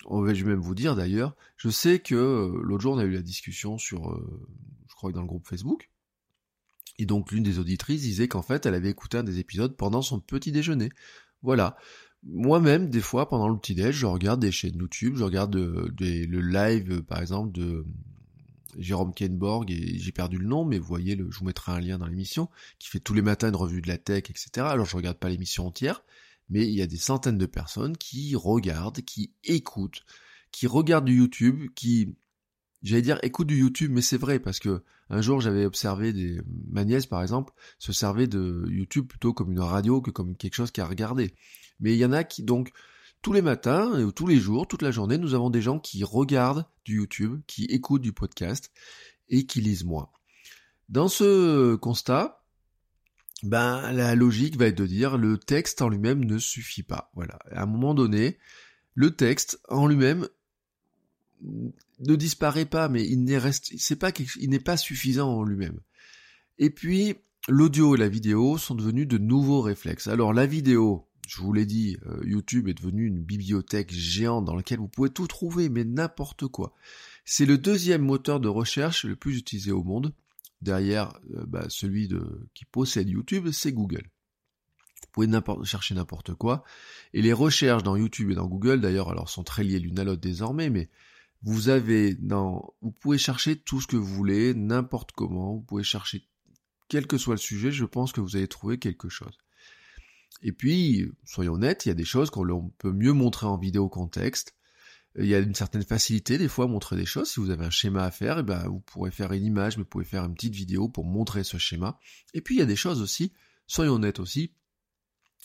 Je 0.10 0.44
vais 0.44 0.52
même 0.52 0.60
vous 0.60 0.76
dire 0.76 0.96
d'ailleurs, 0.96 1.36
je 1.58 1.70
sais 1.70 2.00
que 2.00 2.16
euh, 2.16 2.62
l'autre 2.62 2.82
jour 2.82 2.94
on 2.94 2.98
a 3.00 3.04
eu 3.04 3.12
la 3.12 3.22
discussion 3.22 3.78
sur, 3.78 4.12
euh, 4.12 4.48
je 4.88 4.96
crois 4.96 5.10
que 5.10 5.16
dans 5.16 5.22
le 5.22 5.28
groupe 5.28 5.48
Facebook, 5.48 5.90
et 6.98 7.06
donc 7.06 7.32
l'une 7.32 7.44
des 7.44 7.60
auditrices 7.60 8.02
disait 8.02 8.28
qu'en 8.28 8.42
fait 8.42 8.66
elle 8.66 8.76
avait 8.76 8.90
écouté 8.90 9.18
un 9.18 9.24
des 9.24 9.40
épisodes 9.40 9.76
pendant 9.76 10.02
son 10.02 10.20
petit 10.20 10.52
déjeuner. 10.52 10.90
Voilà. 11.42 11.78
Moi-même, 12.28 12.90
des 12.90 13.02
fois, 13.02 13.30
pendant 13.30 13.48
le 13.50 13.58
petit 13.58 13.76
déj, 13.76 13.96
je 13.96 14.08
regarde 14.08 14.40
des 14.40 14.52
chaînes 14.52 14.78
YouTube, 14.78 15.16
je 15.16 15.24
regarde 15.24 15.56
euh, 15.56 15.94
le 16.00 16.42
live, 16.42 17.04
par 17.04 17.22
exemple, 17.22 17.52
de 17.52 17.86
Jérôme 18.80 19.14
Kenborg, 19.14 19.70
et 19.72 20.00
j'ai 20.00 20.12
perdu 20.12 20.38
le 20.38 20.48
nom, 20.48 20.66
mais 20.66 20.80
vous 20.80 20.88
voyez, 20.88 21.16
je 21.18 21.38
vous 21.38 21.46
mettrai 21.46 21.72
un 21.72 21.80
lien 21.80 21.98
dans 21.98 22.08
l'émission, 22.08 22.50
qui 22.80 22.90
fait 22.90 23.00
tous 23.00 23.14
les 23.14 23.22
matins 23.22 23.50
une 23.50 23.56
revue 23.56 23.82
de 23.82 23.88
la 23.88 23.98
tech, 23.98 24.24
etc. 24.30 24.50
Alors 24.58 24.86
je 24.86 24.96
regarde 24.96 25.18
pas 25.18 25.30
l'émission 25.30 25.68
entière, 25.68 26.04
mais 26.50 26.66
il 26.66 26.74
y 26.74 26.82
a 26.82 26.88
des 26.88 26.98
centaines 26.98 27.38
de 27.38 27.46
personnes 27.46 27.98
qui 27.98 28.36
regardent, 28.36 29.02
qui 29.02 29.32
écoutent, 29.44 30.04
qui 30.52 30.68
regardent 30.68 31.06
du 31.06 31.18
YouTube, 31.18 31.70
qui, 31.76 32.16
j'allais 32.84 33.02
dire, 33.02 33.20
écoutent 33.24 33.48
du 33.48 33.58
YouTube, 33.58 33.92
mais 33.94 34.02
c'est 34.02 34.18
vrai, 34.18 34.40
parce 34.40 34.60
que 34.60 34.84
un 35.10 35.22
jour 35.22 35.40
j'avais 35.40 35.66
observé 35.66 36.14
des, 36.14 36.42
ma 36.72 36.84
nièce 36.84 37.06
par 37.06 37.22
exemple, 37.22 37.54
se 37.78 37.94
servait 37.94 38.28
de 38.28 38.66
YouTube 38.70 39.08
plutôt 39.08 39.34
comme 39.34 39.52
une 39.52 39.60
radio 39.60 40.02
que 40.02 40.10
comme 40.10 40.36
quelque 40.36 40.56
chose 40.56 40.72
qu'à 40.72 40.86
regarder. 40.86 41.36
Mais 41.80 41.94
il 41.94 42.00
y 42.00 42.06
en 42.06 42.12
a 42.12 42.24
qui 42.24 42.44
donc, 42.44 42.72
tous 43.22 43.34
les 43.34 43.42
matins, 43.42 44.04
ou 44.04 44.12
tous 44.12 44.28
les 44.28 44.40
jours, 44.40 44.68
toute 44.68 44.82
la 44.82 44.92
journée, 44.92 45.18
nous 45.18 45.34
avons 45.34 45.50
des 45.50 45.62
gens 45.62 45.80
qui 45.80 46.04
regardent 46.04 46.66
du 46.86 46.98
YouTube, 46.98 47.42
qui 47.48 47.66
écoutent 47.66 48.04
du 48.04 48.14
podcast 48.14 48.72
et 49.30 49.46
qui 49.46 49.62
lisent 49.62 49.84
moins. 49.84 50.10
Dans 50.90 51.08
ce 51.08 51.76
constat, 51.76 52.45
ben 53.44 53.92
la 53.92 54.16
logique 54.16 54.58
va 54.58 54.68
être 54.68 54.78
de 54.78 54.88
dire 54.88 55.18
le 55.18 55.38
texte 55.38 55.82
en 55.82 55.90
lui-même 55.90 56.24
ne 56.24 56.38
suffit 56.38 56.84
pas. 56.84 57.12
Voilà. 57.16 57.38
À 57.52 57.64
un 57.64 57.66
moment 57.66 57.94
donné, 57.94 58.38
le 58.94 59.12
texte 59.12 59.60
en 59.70 59.88
lui-même 59.88 60.28
ne 61.42 62.16
disparaît 62.16 62.66
pas, 62.66 62.90
mais 62.90 63.06
il 63.08 63.24
n'est 63.24 64.60
pas 64.60 64.78
suffisant 64.78 65.30
en 65.30 65.44
lui-même. 65.44 65.80
Et 66.58 66.70
puis 66.70 67.16
l'audio 67.48 67.96
et 67.96 68.00
la 68.00 68.10
vidéo 68.10 68.58
sont 68.58 68.76
devenus 68.76 69.08
de 69.08 69.18
nouveaux 69.18 69.62
réflexes. 69.62 70.08
Alors 70.08 70.34
la 70.34 70.46
vidéo, 70.46 71.08
je 71.28 71.42
vous 71.42 71.54
l'ai 71.54 71.66
dit, 71.66 71.98
euh, 72.08 72.22
YouTube 72.24 72.68
est 72.68 72.74
devenu 72.74 73.06
une 73.06 73.22
bibliothèque 73.22 73.92
géante 73.92 74.46
dans 74.46 74.56
laquelle 74.56 74.80
vous 74.80 74.88
pouvez 74.88 75.10
tout 75.10 75.28
trouver, 75.28 75.70
mais 75.70 75.84
n'importe 75.84 76.48
quoi. 76.48 76.74
C'est 77.26 77.46
le 77.46 77.58
deuxième 77.58 78.04
moteur 78.04 78.40
de 78.40 78.48
recherche 78.48 79.06
le 79.06 79.16
plus 79.16 79.38
utilisé 79.38 79.72
au 79.72 79.84
monde. 79.84 80.14
Derrière 80.62 81.20
euh, 81.36 81.46
bah, 81.46 81.66
celui 81.70 82.08
de, 82.08 82.48
qui 82.54 82.66
possède 82.66 83.10
YouTube, 83.10 83.50
c'est 83.52 83.74
Google. 83.74 84.10
Vous 85.16 85.26
pouvez 85.26 85.66
chercher 85.66 85.96
n'importe 85.96 86.34
quoi. 86.34 86.64
Et 87.14 87.22
les 87.22 87.34
recherches 87.34 87.84
dans 87.84 87.96
YouTube 87.96 88.32
et 88.32 88.36
dans 88.36 88.48
Google, 88.48 88.82
d'ailleurs, 88.82 89.10
alors 89.10 89.30
sont 89.30 89.44
très 89.44 89.64
liées 89.64 89.80
l'une 89.80 90.00
à 90.00 90.04
l'autre 90.04 90.22
désormais, 90.22 90.70
mais 90.70 90.90
vous 91.44 91.70
avez 91.70 92.16
dans, 92.16 92.74
vous 92.82 92.92
pouvez 92.92 93.18
chercher 93.18 93.56
tout 93.56 93.80
ce 93.80 93.88
que 93.88 93.96
vous 93.96 94.14
voulez, 94.14 94.54
n'importe 94.54 95.12
comment. 95.12 95.54
Vous 95.54 95.62
pouvez 95.62 95.84
chercher 95.84 96.28
quel 96.90 97.08
que 97.08 97.18
soit 97.18 97.36
le 97.36 97.40
sujet. 97.40 97.72
Je 97.72 97.86
pense 97.86 98.12
que 98.12 98.22
vous 98.22 98.36
allez 98.36 98.48
trouver 98.48 98.80
quelque 98.80 99.10
chose. 99.10 99.38
Et 100.42 100.52
puis, 100.52 101.10
soyons 101.24 101.54
honnêtes, 101.54 101.86
il 101.86 101.90
y 101.90 101.92
a 101.92 101.96
des 101.96 102.06
choses 102.06 102.30
qu'on 102.30 102.70
peut 102.78 102.92
mieux 102.92 103.14
montrer 103.14 103.46
en 103.46 103.58
vidéo 103.58 103.90
qu'en 103.90 104.08
texte. 104.08 104.55
Il 105.18 105.28
y 105.28 105.36
a 105.36 105.40
une 105.40 105.56
certaine 105.56 105.84
facilité 105.84 106.38
des 106.38 106.48
fois 106.48 106.66
à 106.66 106.68
montrer 106.68 106.96
des 106.96 107.06
choses. 107.06 107.30
Si 107.32 107.40
vous 107.40 107.50
avez 107.50 107.66
un 107.66 107.70
schéma 107.70 108.04
à 108.04 108.12
faire, 108.12 108.40
eh 108.40 108.44
ben, 108.44 108.68
vous 108.68 108.82
pourrez 108.82 109.12
faire 109.12 109.32
une 109.32 109.46
image, 109.46 109.78
mais 109.78 109.84
vous 109.84 109.90
pouvez 109.90 110.06
faire 110.06 110.26
une 110.26 110.34
petite 110.34 110.56
vidéo 110.56 110.90
pour 110.90 111.06
montrer 111.06 111.44
ce 111.44 111.58
schéma. 111.58 112.00
Et 112.34 112.42
puis 112.42 112.56
il 112.56 112.60
y 112.60 112.62
a 112.62 112.66
des 112.66 112.76
choses 112.76 113.02
aussi, 113.02 113.32
soyons 113.68 113.94
honnêtes 113.94 114.20
aussi, 114.20 114.52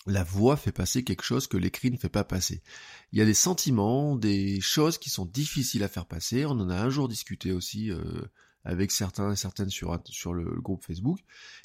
la 0.06 0.25
voix 0.25 0.56
fait 0.56 0.72
passer 0.72 1.05
quelque 1.05 1.22
chose 1.22 1.46
que 1.46 1.56
l'écrit 1.56 1.90
ne 1.90 1.96
fait 1.96 2.08
pas 2.08 2.25
passer. 2.25 2.62
Il 3.12 3.19
y 3.19 3.22
a 3.22 3.26
des 3.26 3.34
sentiments, 3.34 4.17
des 4.17 4.61
choses 4.61 4.99
qui 4.99 5.11
sont 5.11 5.26
difficiles 5.26 5.84
à 5.84 5.88
faire 5.88 6.06
passer. 6.06 6.46
On 6.46 6.52
en 6.52 6.70
a 6.70 6.76
un 6.76 6.90
jour 6.90 7.08
discuté 7.08 7.52
aussi 7.52 7.90
euh, 7.90 8.23
avec 8.64 8.93
certains 8.93 9.32
et 9.32 9.37
certaines 9.37 9.70
sur, 9.70 10.00
sur 10.06 10.32
le, 10.32 10.61
groupe 10.61 10.84
Facebook. 10.84 11.19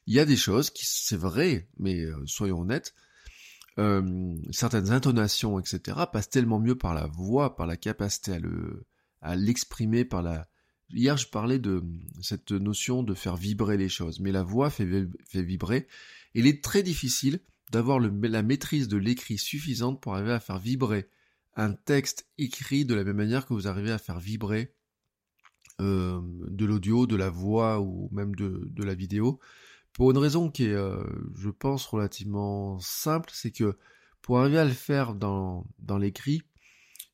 Il 0.06 0.13
y 0.13 0.19
a 0.19 0.25
des 0.25 0.36
choses 0.36 0.69
qui, 0.69 0.86
c'est 0.86 1.18
vrai, 1.18 1.69
mais 1.78 2.01
euh, 2.01 2.25
soyons 2.25 2.62
honnêtes, 2.62 2.94
euh, 3.77 4.36
certaines 4.51 4.92
intonations, 4.92 5.60
etc., 5.60 5.98
passent 6.12 6.30
tellement 6.30 6.60
mieux 6.60 6.75
par 6.75 6.94
la 6.94 7.07
voix, 7.07 7.56
par 7.56 7.68
la 7.68 7.75
capacité 7.75 8.33
à 8.33 8.39
le, 8.39 8.86
à 9.22 9.36
l'exprimer, 9.36 10.06
par 10.06 10.22
la. 10.22 10.48
Hier, 10.92 11.18
je 11.18 11.27
parlais 11.27 11.60
de 11.60 11.83
cette 12.22 12.51
notion 12.51 13.04
de 13.04 13.13
faire 13.13 13.36
vibrer 13.36 13.75
les 13.75 13.89
choses, 13.89 14.19
mais 14.19 14.31
la 14.31 14.44
voix 14.44 14.69
fait, 14.69 14.86
vibrer. 15.33 15.88
Il 16.36 16.48
est 16.48 16.63
très 16.63 16.83
difficile 16.83 17.39
d'avoir 17.72 18.00
la 18.00 18.44
maîtrise 18.44 18.88
de 18.88 18.98
l'écrit 18.98 19.39
suffisante 19.39 20.00
pour 20.00 20.13
arriver 20.13 20.33
à 20.33 20.39
faire 20.39 20.60
vibrer 20.60 21.10
un 21.56 21.74
texte 21.74 22.30
écrit 22.38 22.86
de 22.86 22.94
la 22.94 23.04
même 23.04 23.16
manière 23.16 23.48
que 23.48 23.54
vous 23.54 23.68
arrivez 23.68 23.92
à 23.92 23.98
faire 23.98 24.19
vibrer 24.19 24.75
euh, 25.81 26.22
de 26.24 26.66
l'audio, 26.66 27.07
de 27.07 27.16
la 27.16 27.30
voix 27.30 27.81
ou 27.81 28.10
même 28.12 28.36
de 28.36 28.83
la 28.83 28.94
vidéo. 28.94 29.39
Pour 29.96 30.12
une 30.12 30.18
raison 30.18 30.52
qui 30.52 30.66
est, 30.66 30.74
euh, 30.74 31.06
je 31.36 31.50
pense, 31.50 31.86
relativement 31.86 32.78
simple, 32.82 33.30
c'est 33.34 33.52
que 33.52 33.78
pour 34.22 34.40
arriver 34.40 34.60
à 34.60 34.66
le 34.66 34.72
faire 34.72 35.16
dans, 35.16 35.66
l'écrit, 35.98 36.42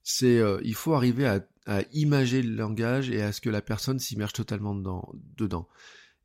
c'est 0.01 0.39
euh, 0.39 0.59
il 0.63 0.73
faut 0.73 0.95
arriver 0.95 1.27
à, 1.27 1.41
imager 1.93 2.41
le 2.41 2.55
langage 2.55 3.11
et 3.11 3.21
à 3.21 3.31
ce 3.31 3.39
que 3.39 3.49
la 3.49 3.61
personne 3.61 3.99
s'immerge 3.99 4.33
totalement 4.33 4.73
dedans. 5.37 5.69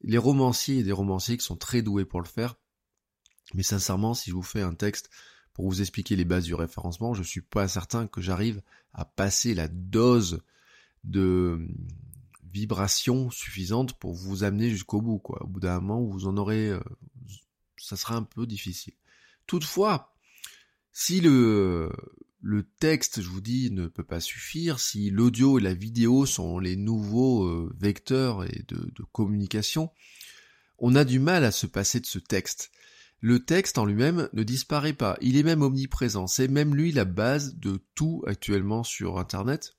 Les 0.00 0.16
romanciers 0.16 0.78
et 0.78 0.82
des 0.82 0.92
romanciers 0.92 1.36
qui 1.36 1.44
sont 1.44 1.58
très 1.58 1.82
doués 1.82 2.06
pour 2.06 2.22
le 2.22 2.26
faire, 2.26 2.56
mais 3.52 3.62
sincèrement, 3.62 4.14
si 4.14 4.30
je 4.30 4.34
vous 4.34 4.42
fais 4.42 4.62
un 4.62 4.74
texte 4.74 5.10
pour 5.52 5.66
vous 5.66 5.82
expliquer 5.82 6.16
les 6.16 6.24
bases 6.24 6.44
du 6.44 6.54
référencement, 6.54 7.12
je 7.12 7.22
suis 7.22 7.42
pas 7.42 7.68
certain 7.68 8.06
que 8.06 8.22
j'arrive 8.22 8.62
à 8.94 9.04
passer 9.04 9.52
la 9.52 9.68
dose 9.68 10.40
de 11.04 11.68
vibration 12.56 13.30
suffisante 13.30 13.92
pour 13.98 14.14
vous 14.14 14.42
amener 14.42 14.70
jusqu'au 14.70 15.02
bout, 15.02 15.18
quoi. 15.18 15.42
Au 15.42 15.46
bout 15.46 15.60
d'un 15.60 15.78
moment, 15.80 16.02
vous 16.02 16.26
en 16.26 16.38
aurez, 16.38 16.70
euh, 16.70 16.80
ça 17.76 17.96
sera 17.96 18.16
un 18.16 18.22
peu 18.22 18.46
difficile. 18.46 18.94
Toutefois, 19.46 20.16
si 20.92 21.20
le, 21.20 21.92
texte, 22.80 23.20
je 23.20 23.28
vous 23.28 23.42
dis, 23.42 23.70
ne 23.70 23.88
peut 23.88 24.04
pas 24.04 24.20
suffire, 24.20 24.80
si 24.80 25.10
l'audio 25.10 25.58
et 25.58 25.62
la 25.62 25.74
vidéo 25.74 26.24
sont 26.24 26.58
les 26.58 26.76
nouveaux 26.76 27.44
euh, 27.44 27.70
vecteurs 27.78 28.44
et 28.44 28.64
de, 28.68 29.02
communication, 29.12 29.90
on 30.78 30.94
a 30.94 31.04
du 31.04 31.18
mal 31.18 31.44
à 31.44 31.50
se 31.50 31.66
passer 31.66 32.00
de 32.00 32.06
ce 32.06 32.18
texte. 32.18 32.70
Le 33.20 33.44
texte 33.44 33.76
en 33.76 33.84
lui-même 33.84 34.30
ne 34.32 34.42
disparaît 34.42 34.94
pas, 34.94 35.18
il 35.20 35.36
est 35.36 35.42
même 35.42 35.62
omniprésent, 35.62 36.26
c'est 36.26 36.48
même 36.48 36.74
lui 36.74 36.90
la 36.90 37.04
base 37.04 37.56
de 37.56 37.82
tout 37.94 38.22
actuellement 38.26 38.82
sur 38.82 39.18
Internet, 39.18 39.76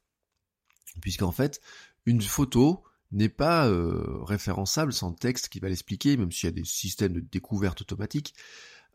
puisqu'en 1.01 1.31
fait, 1.31 1.59
une 2.07 2.21
photo 2.21 2.83
n'est 3.11 3.29
pas 3.29 3.67
euh, 3.67 4.23
référençable 4.23 4.93
sans 4.93 5.11
texte 5.11 5.49
qui 5.49 5.59
va 5.59 5.67
l'expliquer, 5.67 6.17
même 6.17 6.31
s'il 6.31 6.47
y 6.47 6.53
a 6.53 6.55
des 6.55 6.63
systèmes 6.63 7.13
de 7.13 7.19
découverte 7.19 7.81
automatique. 7.81 8.33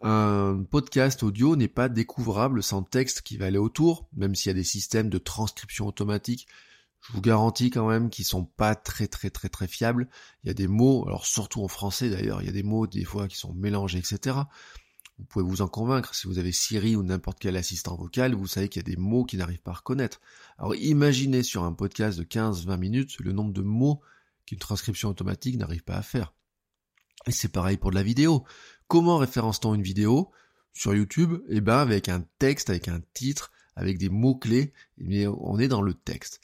Un 0.02 0.64
podcast 0.68 1.22
audio 1.22 1.54
n'est 1.54 1.68
pas 1.68 1.88
découvrable 1.88 2.62
sans 2.62 2.82
texte 2.82 3.20
qui 3.20 3.36
va 3.36 3.46
aller 3.46 3.58
autour, 3.58 4.08
même 4.16 4.34
s'il 4.34 4.48
y 4.48 4.50
a 4.50 4.54
des 4.54 4.64
systèmes 4.64 5.10
de 5.10 5.18
transcription 5.18 5.86
automatique. 5.86 6.48
Je 7.00 7.12
vous 7.12 7.20
garantis 7.20 7.70
quand 7.70 7.86
même 7.86 8.08
qu'ils 8.08 8.24
sont 8.24 8.44
pas 8.44 8.74
très 8.74 9.08
très 9.08 9.28
très 9.28 9.50
très 9.50 9.68
fiables. 9.68 10.08
Il 10.42 10.48
y 10.48 10.50
a 10.50 10.54
des 10.54 10.68
mots, 10.68 11.04
alors 11.06 11.26
surtout 11.26 11.62
en 11.62 11.68
français 11.68 12.08
d'ailleurs, 12.08 12.40
il 12.40 12.46
y 12.46 12.48
a 12.48 12.52
des 12.52 12.62
mots 12.62 12.86
des 12.86 13.04
fois 13.04 13.28
qui 13.28 13.36
sont 13.36 13.52
mélangés, 13.52 13.98
etc. 13.98 14.36
Vous 15.18 15.24
pouvez 15.24 15.44
vous 15.44 15.62
en 15.62 15.68
convaincre. 15.68 16.14
Si 16.14 16.26
vous 16.26 16.38
avez 16.38 16.52
Siri 16.52 16.96
ou 16.96 17.02
n'importe 17.02 17.38
quel 17.38 17.56
assistant 17.56 17.96
vocal, 17.96 18.34
vous 18.34 18.46
savez 18.46 18.68
qu'il 18.68 18.80
y 18.82 18.84
a 18.84 18.94
des 18.94 19.00
mots 19.00 19.24
qui 19.24 19.36
n'arrivent 19.36 19.60
pas 19.60 19.72
à 19.72 19.74
reconnaître. 19.74 20.20
Alors 20.58 20.74
imaginez 20.74 21.42
sur 21.42 21.64
un 21.64 21.72
podcast 21.72 22.18
de 22.18 22.24
15-20 22.24 22.78
minutes 22.78 23.18
le 23.20 23.32
nombre 23.32 23.52
de 23.52 23.62
mots 23.62 24.00
qu'une 24.46 24.58
transcription 24.58 25.10
automatique 25.10 25.56
n'arrive 25.56 25.84
pas 25.84 25.96
à 25.96 26.02
faire. 26.02 26.34
Et 27.26 27.32
c'est 27.32 27.48
pareil 27.48 27.76
pour 27.76 27.90
de 27.90 27.94
la 27.94 28.02
vidéo. 28.02 28.44
Comment 28.88 29.18
référence-t-on 29.18 29.74
une 29.74 29.82
vidéo 29.82 30.30
sur 30.72 30.94
YouTube? 30.94 31.40
Eh 31.48 31.60
ben 31.60 31.78
avec 31.78 32.08
un 32.08 32.24
texte, 32.38 32.70
avec 32.70 32.88
un 32.88 33.00
titre, 33.14 33.52
avec 33.76 33.98
des 33.98 34.08
mots-clés, 34.08 34.72
mais 34.98 35.26
on 35.26 35.58
est 35.58 35.68
dans 35.68 35.82
le 35.82 35.94
texte. 35.94 36.40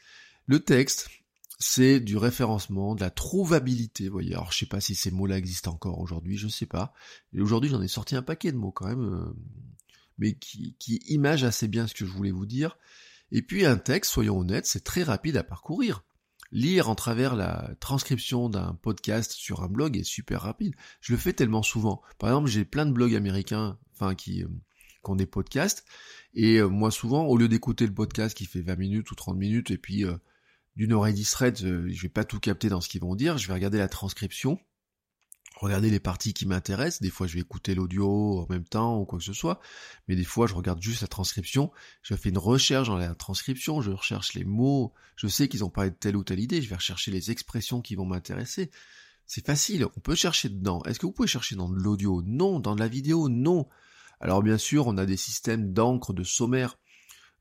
Le 0.46 0.60
texte, 0.60 1.10
c'est 1.58 1.98
du 2.00 2.16
référencement, 2.16 2.94
de 2.94 3.00
la 3.00 3.10
trouvabilité, 3.10 4.06
vous 4.06 4.12
voyez. 4.12 4.34
Alors 4.34 4.52
je 4.52 4.58
sais 4.58 4.66
pas 4.66 4.80
si 4.80 4.94
ces 4.94 5.10
mots-là 5.10 5.38
existent 5.38 5.72
encore 5.72 5.98
aujourd'hui, 5.98 6.36
je 6.36 6.48
sais 6.48 6.66
pas. 6.66 6.92
Et 7.32 7.40
aujourd'hui 7.40 7.70
j'en 7.70 7.82
ai 7.82 7.88
sorti 7.88 8.14
un 8.14 8.22
paquet 8.22 8.52
de 8.52 8.56
mots 8.56 8.70
quand 8.70 8.86
même, 8.86 9.04
euh, 9.04 9.36
mais 10.18 10.34
qui, 10.34 10.76
qui 10.78 11.02
image 11.08 11.44
assez 11.44 11.66
bien 11.66 11.86
ce 11.86 11.94
que 11.94 12.06
je 12.06 12.12
voulais 12.12 12.30
vous 12.30 12.46
dire. 12.46 12.78
Et 13.32 13.42
puis 13.42 13.66
un 13.66 13.76
texte, 13.76 14.12
soyons 14.12 14.38
honnêtes, 14.38 14.66
c'est 14.66 14.84
très 14.84 15.02
rapide 15.02 15.36
à 15.36 15.42
parcourir. 15.42 16.04
Lire 16.50 16.88
en 16.88 16.94
travers 16.94 17.36
la 17.36 17.74
transcription 17.80 18.48
d'un 18.48 18.78
podcast 18.80 19.32
sur 19.32 19.62
un 19.62 19.68
blog 19.68 19.98
est 19.98 20.04
super 20.04 20.42
rapide. 20.42 20.74
Je 21.00 21.12
le 21.12 21.18
fais 21.18 21.34
tellement 21.34 21.62
souvent. 21.62 22.00
Par 22.18 22.30
exemple, 22.30 22.48
j'ai 22.48 22.64
plein 22.64 22.86
de 22.86 22.92
blogs 22.92 23.14
américains, 23.14 23.78
enfin 23.94 24.14
qui, 24.14 24.44
euh, 24.44 24.48
ont 25.04 25.16
des 25.16 25.26
podcasts, 25.26 25.86
et 26.34 26.58
euh, 26.58 26.68
moi 26.68 26.90
souvent, 26.90 27.24
au 27.24 27.38
lieu 27.38 27.48
d'écouter 27.48 27.86
le 27.86 27.94
podcast 27.94 28.36
qui 28.36 28.44
fait 28.44 28.60
20 28.60 28.76
minutes 28.76 29.10
ou 29.10 29.14
30 29.14 29.38
minutes, 29.38 29.70
et 29.70 29.78
puis 29.78 30.04
d'une 30.78 30.92
oreille 30.92 31.14
distraite, 31.14 31.62
euh, 31.64 31.87
je 31.90 32.02
vais 32.02 32.08
pas 32.08 32.25
tout 32.25 32.40
capter 32.40 32.68
dans 32.68 32.80
ce 32.80 32.88
qu'ils 32.88 33.02
vont 33.02 33.16
dire, 33.16 33.37
je 33.37 33.49
vais 33.49 33.54
regarder 33.54 33.78
la 33.78 33.88
transcription, 33.88 34.58
regarder 35.56 35.90
les 35.90 35.99
parties 35.99 36.32
qui 36.32 36.47
m'intéressent, 36.47 37.02
des 37.02 37.11
fois 37.11 37.26
je 37.26 37.35
vais 37.35 37.40
écouter 37.40 37.75
l'audio 37.75 38.40
en 38.40 38.47
même 38.49 38.64
temps 38.64 39.00
ou 39.00 39.04
quoi 39.04 39.18
que 39.18 39.25
ce 39.25 39.32
soit, 39.32 39.61
mais 40.06 40.14
des 40.14 40.25
fois 40.25 40.47
je 40.47 40.54
regarde 40.54 40.80
juste 40.80 41.02
la 41.02 41.08
transcription, 41.08 41.73
je 42.02 42.14
fais 42.14 42.28
une 42.28 42.38
recherche 42.38 42.87
dans 42.87 42.97
la 42.97 43.14
transcription, 43.16 43.82
je 43.82 43.90
recherche 43.90 44.35
les 44.35 44.44
mots, 44.44 44.94
je 45.16 45.26
sais 45.26 45.49
qu'ils 45.49 45.64
ont 45.64 45.68
parlé 45.68 45.90
de 45.90 45.97
telle 45.97 46.16
ou 46.16 46.23
telle 46.23 46.40
idée, 46.40 46.62
je 46.62 46.70
vais 46.70 46.76
rechercher 46.76 47.11
les 47.11 47.32
expressions 47.32 47.82
qui 47.82 47.97
vont 47.97 48.06
m'intéresser. 48.06 48.70
C'est 49.26 49.44
facile, 49.44 49.85
on 49.85 50.00
peut 50.00 50.14
chercher 50.14 50.49
dedans. 50.49 50.82
Est-ce 50.85 50.99
que 50.99 51.04
vous 51.04 51.12
pouvez 51.12 51.28
chercher 51.28 51.54
dans 51.54 51.68
de 51.68 51.76
l'audio? 51.76 52.23
Non. 52.25 52.61
Dans 52.61 52.75
de 52.75 52.80
la 52.80 52.88
vidéo? 52.88 53.28
Non. 53.28 53.68
Alors 54.20 54.42
bien 54.42 54.56
sûr, 54.56 54.87
on 54.87 54.97
a 54.97 55.04
des 55.04 55.18
systèmes 55.18 55.75
d'encre, 55.75 56.14
de 56.14 56.25
sommaire. 56.25 56.78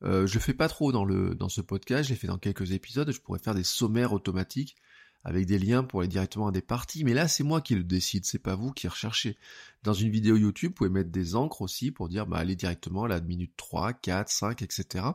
Euh, 0.04 0.28
je 0.28 0.40
fais 0.40 0.54
pas 0.54 0.68
trop 0.68 0.92
dans 0.92 1.50
ce 1.50 1.62
podcast, 1.62 2.06
je 2.06 2.14
l'ai 2.14 2.20
fait 2.20 2.28
dans 2.28 2.38
quelques 2.38 2.72
épisodes, 2.72 3.12
je 3.12 3.20
pourrais 3.20 3.40
faire 3.40 3.56
des 3.56 3.64
sommaires 3.64 4.14
automatiques 4.14 4.76
avec 5.24 5.46
des 5.46 5.60
liens 5.60 5.84
pour 5.84 6.00
aller 6.00 6.08
directement 6.08 6.48
à 6.48 6.52
des 6.52 6.62
parties, 6.62 7.04
mais 7.04 7.14
là 7.14 7.28
c'est 7.28 7.44
moi 7.44 7.60
qui 7.60 7.76
le 7.76 7.84
décide, 7.84 8.26
c'est 8.26 8.40
pas 8.40 8.56
vous 8.56 8.72
qui 8.72 8.88
recherchez. 8.88 9.38
Dans 9.84 9.94
une 9.94 10.10
vidéo 10.10 10.38
YouTube, 10.38 10.70
vous 10.70 10.76
pouvez 10.76 10.90
mettre 10.90 11.10
des 11.10 11.36
encres 11.36 11.62
aussi 11.62 11.92
pour 11.92 12.08
dire 12.08 12.28
bah 12.28 12.38
allez 12.38 12.56
directement 12.56 13.04
à 13.04 13.08
la 13.08 13.20
minute 13.20 13.52
3, 13.58 13.94
4, 13.94 14.30
5, 14.30 14.62
etc. 14.62 15.06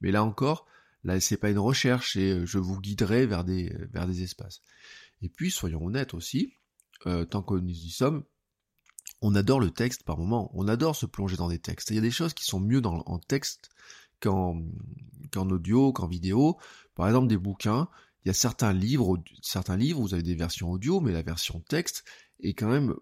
Mais 0.00 0.12
là 0.12 0.22
encore, 0.22 0.66
là 1.02 1.18
c'est 1.18 1.36
pas 1.36 1.50
une 1.50 1.58
recherche 1.58 2.16
et 2.16 2.30
euh, 2.32 2.46
je 2.46 2.58
vous 2.58 2.78
guiderai 2.80 3.26
vers 3.26 3.44
des 3.44 3.74
vers 3.92 4.06
des 4.06 4.22
espaces. 4.22 4.62
Et 5.22 5.28
puis 5.28 5.50
soyons 5.50 5.84
honnêtes 5.84 6.14
aussi, 6.14 6.52
euh, 7.06 7.24
tant 7.24 7.42
que 7.42 7.54
nous 7.54 7.70
y 7.70 7.90
sommes, 7.90 8.22
on 9.22 9.34
adore 9.34 9.60
le 9.60 9.70
texte 9.70 10.04
par 10.04 10.18
moment, 10.18 10.50
on 10.54 10.68
adore 10.68 10.94
se 10.94 11.06
plonger 11.06 11.36
dans 11.36 11.48
des 11.48 11.58
textes. 11.58 11.90
il 11.90 11.96
y 11.96 11.98
a 11.98 12.02
des 12.02 12.10
choses 12.10 12.34
qui 12.34 12.44
sont 12.44 12.60
mieux 12.60 12.80
dans, 12.80 13.02
en 13.06 13.18
texte 13.18 13.70
qu'en 14.20 14.62
audio, 15.34 15.92
qu'en 15.92 16.06
vidéo. 16.06 16.58
Par 16.94 17.06
exemple, 17.06 17.28
des 17.28 17.38
bouquins. 17.38 17.88
Il 18.24 18.28
y 18.28 18.30
a 18.30 18.34
certains 18.34 18.72
livres, 18.72 19.18
certains 19.40 19.76
livres, 19.76 20.00
vous 20.00 20.12
avez 20.12 20.22
des 20.22 20.34
versions 20.34 20.70
audio, 20.70 21.00
mais 21.00 21.12
la 21.12 21.22
version 21.22 21.60
texte 21.60 22.04
est 22.40 22.52
quand 22.52 22.68
même 22.68 22.94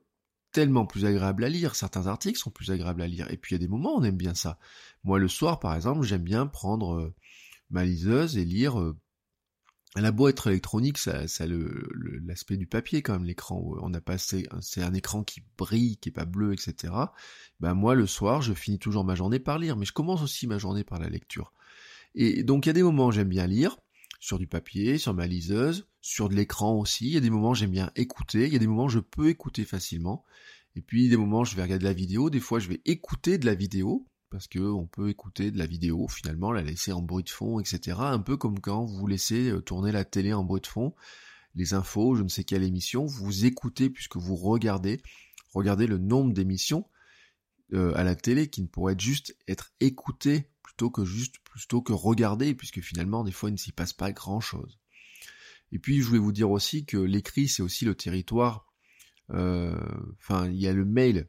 tellement 0.52 0.86
plus 0.86 1.04
agréable 1.04 1.44
à 1.44 1.48
lire. 1.48 1.74
Certains 1.74 2.06
articles 2.06 2.38
sont 2.38 2.50
plus 2.50 2.70
agréables 2.70 3.02
à 3.02 3.08
lire. 3.08 3.30
Et 3.30 3.36
puis 3.36 3.54
il 3.54 3.58
y 3.58 3.60
a 3.62 3.66
des 3.66 3.68
moments 3.68 3.96
où 3.96 3.98
on 3.98 4.04
aime 4.04 4.16
bien 4.16 4.34
ça. 4.34 4.58
Moi, 5.04 5.18
le 5.18 5.28
soir, 5.28 5.58
par 5.58 5.74
exemple, 5.74 6.02
j'aime 6.02 6.22
bien 6.22 6.46
prendre 6.46 6.94
euh, 6.94 7.14
ma 7.70 7.84
liseuse 7.84 8.38
et 8.38 8.44
lire 8.44 8.80
euh, 8.80 8.96
elle 9.96 10.04
a 10.04 10.12
beau 10.12 10.28
être 10.28 10.48
électronique, 10.48 10.98
ça, 10.98 11.26
ça 11.28 11.46
l'aspect 11.46 12.56
du 12.56 12.66
papier 12.66 13.02
quand 13.02 13.14
même, 13.14 13.24
l'écran. 13.24 13.62
On 13.80 13.94
a 13.94 14.00
passé, 14.00 14.46
c'est 14.60 14.82
un 14.82 14.94
écran 14.94 15.24
qui 15.24 15.42
brille, 15.56 15.96
qui 15.96 16.10
est 16.10 16.12
pas 16.12 16.26
bleu, 16.26 16.52
etc. 16.52 16.92
Ben 17.60 17.74
moi, 17.74 17.94
le 17.94 18.06
soir, 18.06 18.42
je 18.42 18.52
finis 18.52 18.78
toujours 18.78 19.04
ma 19.04 19.14
journée 19.14 19.38
par 19.38 19.58
lire, 19.58 19.76
mais 19.76 19.86
je 19.86 19.92
commence 19.92 20.22
aussi 20.22 20.46
ma 20.46 20.58
journée 20.58 20.84
par 20.84 20.98
la 20.98 21.08
lecture. 21.08 21.52
Et 22.14 22.42
donc 22.42 22.66
il 22.66 22.68
y 22.68 22.70
a 22.70 22.74
des 22.74 22.82
moments 22.82 23.10
j'aime 23.10 23.28
bien 23.28 23.46
lire 23.46 23.78
sur 24.20 24.38
du 24.38 24.46
papier, 24.46 24.98
sur 24.98 25.14
ma 25.14 25.26
liseuse, 25.26 25.86
sur 26.00 26.28
de 26.28 26.34
l'écran 26.34 26.74
aussi. 26.74 27.06
Il 27.06 27.12
y 27.12 27.16
a 27.16 27.20
des 27.20 27.30
moments 27.30 27.54
j'aime 27.54 27.70
bien 27.70 27.92
écouter, 27.96 28.46
il 28.46 28.52
y 28.52 28.56
a 28.56 28.58
des 28.58 28.66
moments 28.66 28.88
je 28.88 28.98
peux 28.98 29.28
écouter 29.28 29.64
facilement. 29.64 30.24
Et 30.74 30.82
puis 30.82 31.08
des 31.08 31.16
moments 31.16 31.44
je 31.44 31.56
vais 31.56 31.62
regarder 31.62 31.84
de 31.84 31.88
la 31.88 31.94
vidéo, 31.94 32.28
des 32.28 32.40
fois 32.40 32.58
je 32.58 32.68
vais 32.68 32.80
écouter 32.84 33.38
de 33.38 33.46
la 33.46 33.54
vidéo 33.54 34.07
parce 34.30 34.46
que 34.46 34.58
on 34.58 34.86
peut 34.86 35.08
écouter 35.08 35.50
de 35.50 35.58
la 35.58 35.66
vidéo 35.66 36.08
finalement, 36.08 36.52
la 36.52 36.62
laisser 36.62 36.92
en 36.92 37.02
bruit 37.02 37.24
de 37.24 37.30
fond, 37.30 37.60
etc. 37.60 37.96
Un 38.00 38.20
peu 38.20 38.36
comme 38.36 38.60
quand 38.60 38.84
vous 38.84 39.06
laissez 39.06 39.50
euh, 39.50 39.60
tourner 39.60 39.92
la 39.92 40.04
télé 40.04 40.32
en 40.32 40.44
bruit 40.44 40.60
de 40.60 40.66
fond, 40.66 40.94
les 41.54 41.74
infos, 41.74 42.14
je 42.14 42.22
ne 42.22 42.28
sais 42.28 42.44
quelle 42.44 42.62
émission, 42.62 43.06
vous 43.06 43.44
écoutez 43.44 43.90
puisque 43.90 44.16
vous 44.16 44.36
regardez, 44.36 45.00
regardez 45.52 45.86
le 45.86 45.98
nombre 45.98 46.32
d'émissions 46.32 46.86
euh, 47.72 47.92
à 47.96 48.04
la 48.04 48.14
télé 48.14 48.48
qui 48.48 48.62
ne 48.62 48.66
pourraient 48.66 48.98
juste 48.98 49.36
être 49.46 49.72
écoutées 49.80 50.50
plutôt 50.62 50.90
que 50.90 51.04
juste 51.04 51.36
plutôt 51.44 51.82
que 51.82 51.92
regarder, 51.92 52.54
puisque 52.54 52.80
finalement 52.80 53.24
des 53.24 53.32
fois 53.32 53.48
il 53.48 53.52
ne 53.52 53.58
s'y 53.58 53.72
passe 53.72 53.92
pas 53.92 54.12
grand 54.12 54.40
chose. 54.40 54.78
Et 55.72 55.78
puis 55.78 56.00
je 56.00 56.06
voulais 56.06 56.18
vous 56.18 56.32
dire 56.32 56.50
aussi 56.50 56.84
que 56.84 56.96
l'écrit 56.96 57.48
c'est 57.48 57.62
aussi 57.62 57.84
le 57.84 57.94
territoire. 57.94 58.66
Euh, 59.30 59.78
enfin, 60.18 60.48
il 60.48 60.56
y 60.56 60.66
a 60.66 60.72
le 60.72 60.84
mail 60.84 61.28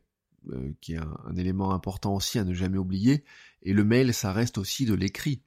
euh, 0.52 0.72
qui 0.82 0.94
est 0.94 0.98
un, 0.98 1.36
élément 1.36 1.74
important 1.74 2.16
aussi 2.16 2.40
à 2.40 2.44
ne 2.44 2.54
jamais 2.54 2.78
oublier. 2.78 3.24
Et 3.62 3.74
le 3.74 3.84
mail, 3.84 4.14
ça 4.14 4.32
reste 4.32 4.58
aussi 4.58 4.86
de 4.86 4.94
l'écrit. 4.94 5.42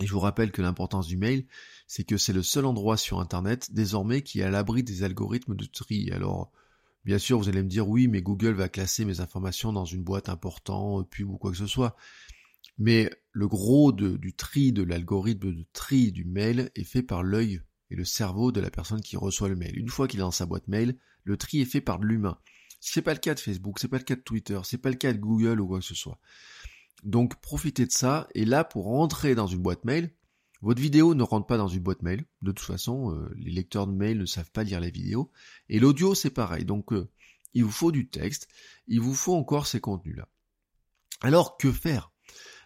Et 0.00 0.06
je 0.06 0.12
vous 0.12 0.20
rappelle 0.20 0.52
que 0.52 0.62
l'importance 0.62 1.06
du 1.06 1.16
mail, 1.16 1.46
c'est 1.86 2.04
que 2.04 2.16
c'est 2.16 2.32
le 2.32 2.42
seul 2.42 2.64
endroit 2.64 2.96
sur 2.96 3.20
Internet 3.20 3.72
désormais 3.72 4.22
qui 4.22 4.40
est 4.40 4.44
à 4.44 4.50
l'abri 4.50 4.82
des 4.82 5.02
algorithmes 5.02 5.54
de 5.54 5.66
tri. 5.66 6.10
Alors, 6.12 6.50
bien 7.04 7.18
sûr, 7.18 7.38
vous 7.38 7.48
allez 7.48 7.62
me 7.62 7.68
dire 7.68 7.88
oui, 7.88 8.08
mais 8.08 8.22
Google 8.22 8.54
va 8.54 8.68
classer 8.68 9.04
mes 9.04 9.20
informations 9.20 9.72
dans 9.72 9.84
une 9.84 10.02
boîte 10.02 10.28
importante, 10.28 11.08
pub 11.10 11.28
ou 11.28 11.36
quoi 11.36 11.50
que 11.50 11.58
ce 11.58 11.66
soit. 11.66 11.96
Mais 12.78 13.10
le 13.32 13.48
gros 13.48 13.92
du 13.92 14.34
tri 14.34 14.72
de 14.72 14.82
l'algorithme 14.82 15.54
de 15.54 15.66
tri 15.72 16.10
du 16.10 16.24
mail 16.24 16.70
est 16.74 16.84
fait 16.84 17.02
par 17.02 17.22
l'œil 17.22 17.60
et 17.90 17.94
le 17.94 18.04
cerveau 18.06 18.52
de 18.52 18.60
la 18.60 18.70
personne 18.70 19.02
qui 19.02 19.18
reçoit 19.18 19.50
le 19.50 19.56
mail. 19.56 19.78
Une 19.78 19.90
fois 19.90 20.08
qu'il 20.08 20.20
est 20.20 20.22
dans 20.22 20.30
sa 20.30 20.46
boîte 20.46 20.68
mail, 20.68 20.96
le 21.24 21.36
tri 21.36 21.60
est 21.60 21.66
fait 21.66 21.82
par 21.82 21.98
l'humain. 21.98 22.38
C'est 22.84 23.02
pas 23.02 23.14
le 23.14 23.20
cas 23.20 23.34
de 23.34 23.40
Facebook, 23.40 23.78
c'est 23.78 23.86
pas 23.86 23.98
le 23.98 24.02
cas 24.02 24.16
de 24.16 24.22
Twitter, 24.22 24.60
c'est 24.64 24.78
pas 24.78 24.90
le 24.90 24.96
cas 24.96 25.12
de 25.12 25.18
Google 25.18 25.60
ou 25.60 25.68
quoi 25.68 25.78
que 25.78 25.84
ce 25.84 25.94
soit. 25.94 26.18
Donc 27.04 27.40
profitez 27.40 27.86
de 27.86 27.92
ça, 27.92 28.26
et 28.34 28.44
là 28.44 28.64
pour 28.64 28.86
rentrer 28.86 29.36
dans 29.36 29.46
une 29.46 29.62
boîte 29.62 29.84
mail, 29.84 30.12
votre 30.62 30.82
vidéo 30.82 31.14
ne 31.14 31.22
rentre 31.22 31.46
pas 31.46 31.56
dans 31.56 31.68
une 31.68 31.82
boîte 31.82 32.02
mail, 32.02 32.24
de 32.42 32.50
toute 32.50 32.66
façon, 32.66 33.14
euh, 33.14 33.32
les 33.36 33.52
lecteurs 33.52 33.86
de 33.86 33.92
mail 33.92 34.18
ne 34.18 34.26
savent 34.26 34.50
pas 34.50 34.64
lire 34.64 34.80
les 34.80 34.90
vidéos, 34.90 35.30
et 35.68 35.78
l'audio 35.78 36.16
c'est 36.16 36.30
pareil, 36.30 36.64
donc 36.64 36.92
euh, 36.92 37.08
il 37.54 37.62
vous 37.62 37.70
faut 37.70 37.92
du 37.92 38.08
texte, 38.08 38.48
il 38.88 39.00
vous 39.00 39.14
faut 39.14 39.36
encore 39.36 39.68
ces 39.68 39.80
contenus-là. 39.80 40.28
Alors 41.20 41.56
que 41.56 41.70
faire? 41.70 42.10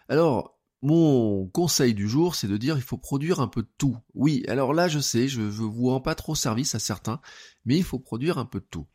Alors, 0.09 0.57
mon 0.81 1.47
conseil 1.47 1.93
du 1.93 2.07
jour, 2.07 2.33
c'est 2.33 2.47
de 2.47 2.57
dire 2.57 2.75
il 2.75 2.83
faut 2.83 2.97
produire 2.97 3.39
un 3.39 3.47
peu 3.47 3.61
de 3.61 3.71
tout. 3.77 3.97
Oui, 4.15 4.43
alors 4.47 4.73
là 4.73 4.87
je 4.87 4.99
sais, 4.99 5.27
je, 5.27 5.41
ne 5.41 5.47
vous 5.47 5.89
rends 5.89 6.01
pas 6.01 6.15
trop 6.15 6.33
service 6.33 6.73
à 6.73 6.79
certains, 6.79 7.21
mais 7.65 7.77
il 7.77 7.83
faut 7.83 7.99
produire 7.99 8.39
un 8.39 8.45
peu 8.45 8.59
de 8.59 8.65
tout. 8.65 8.87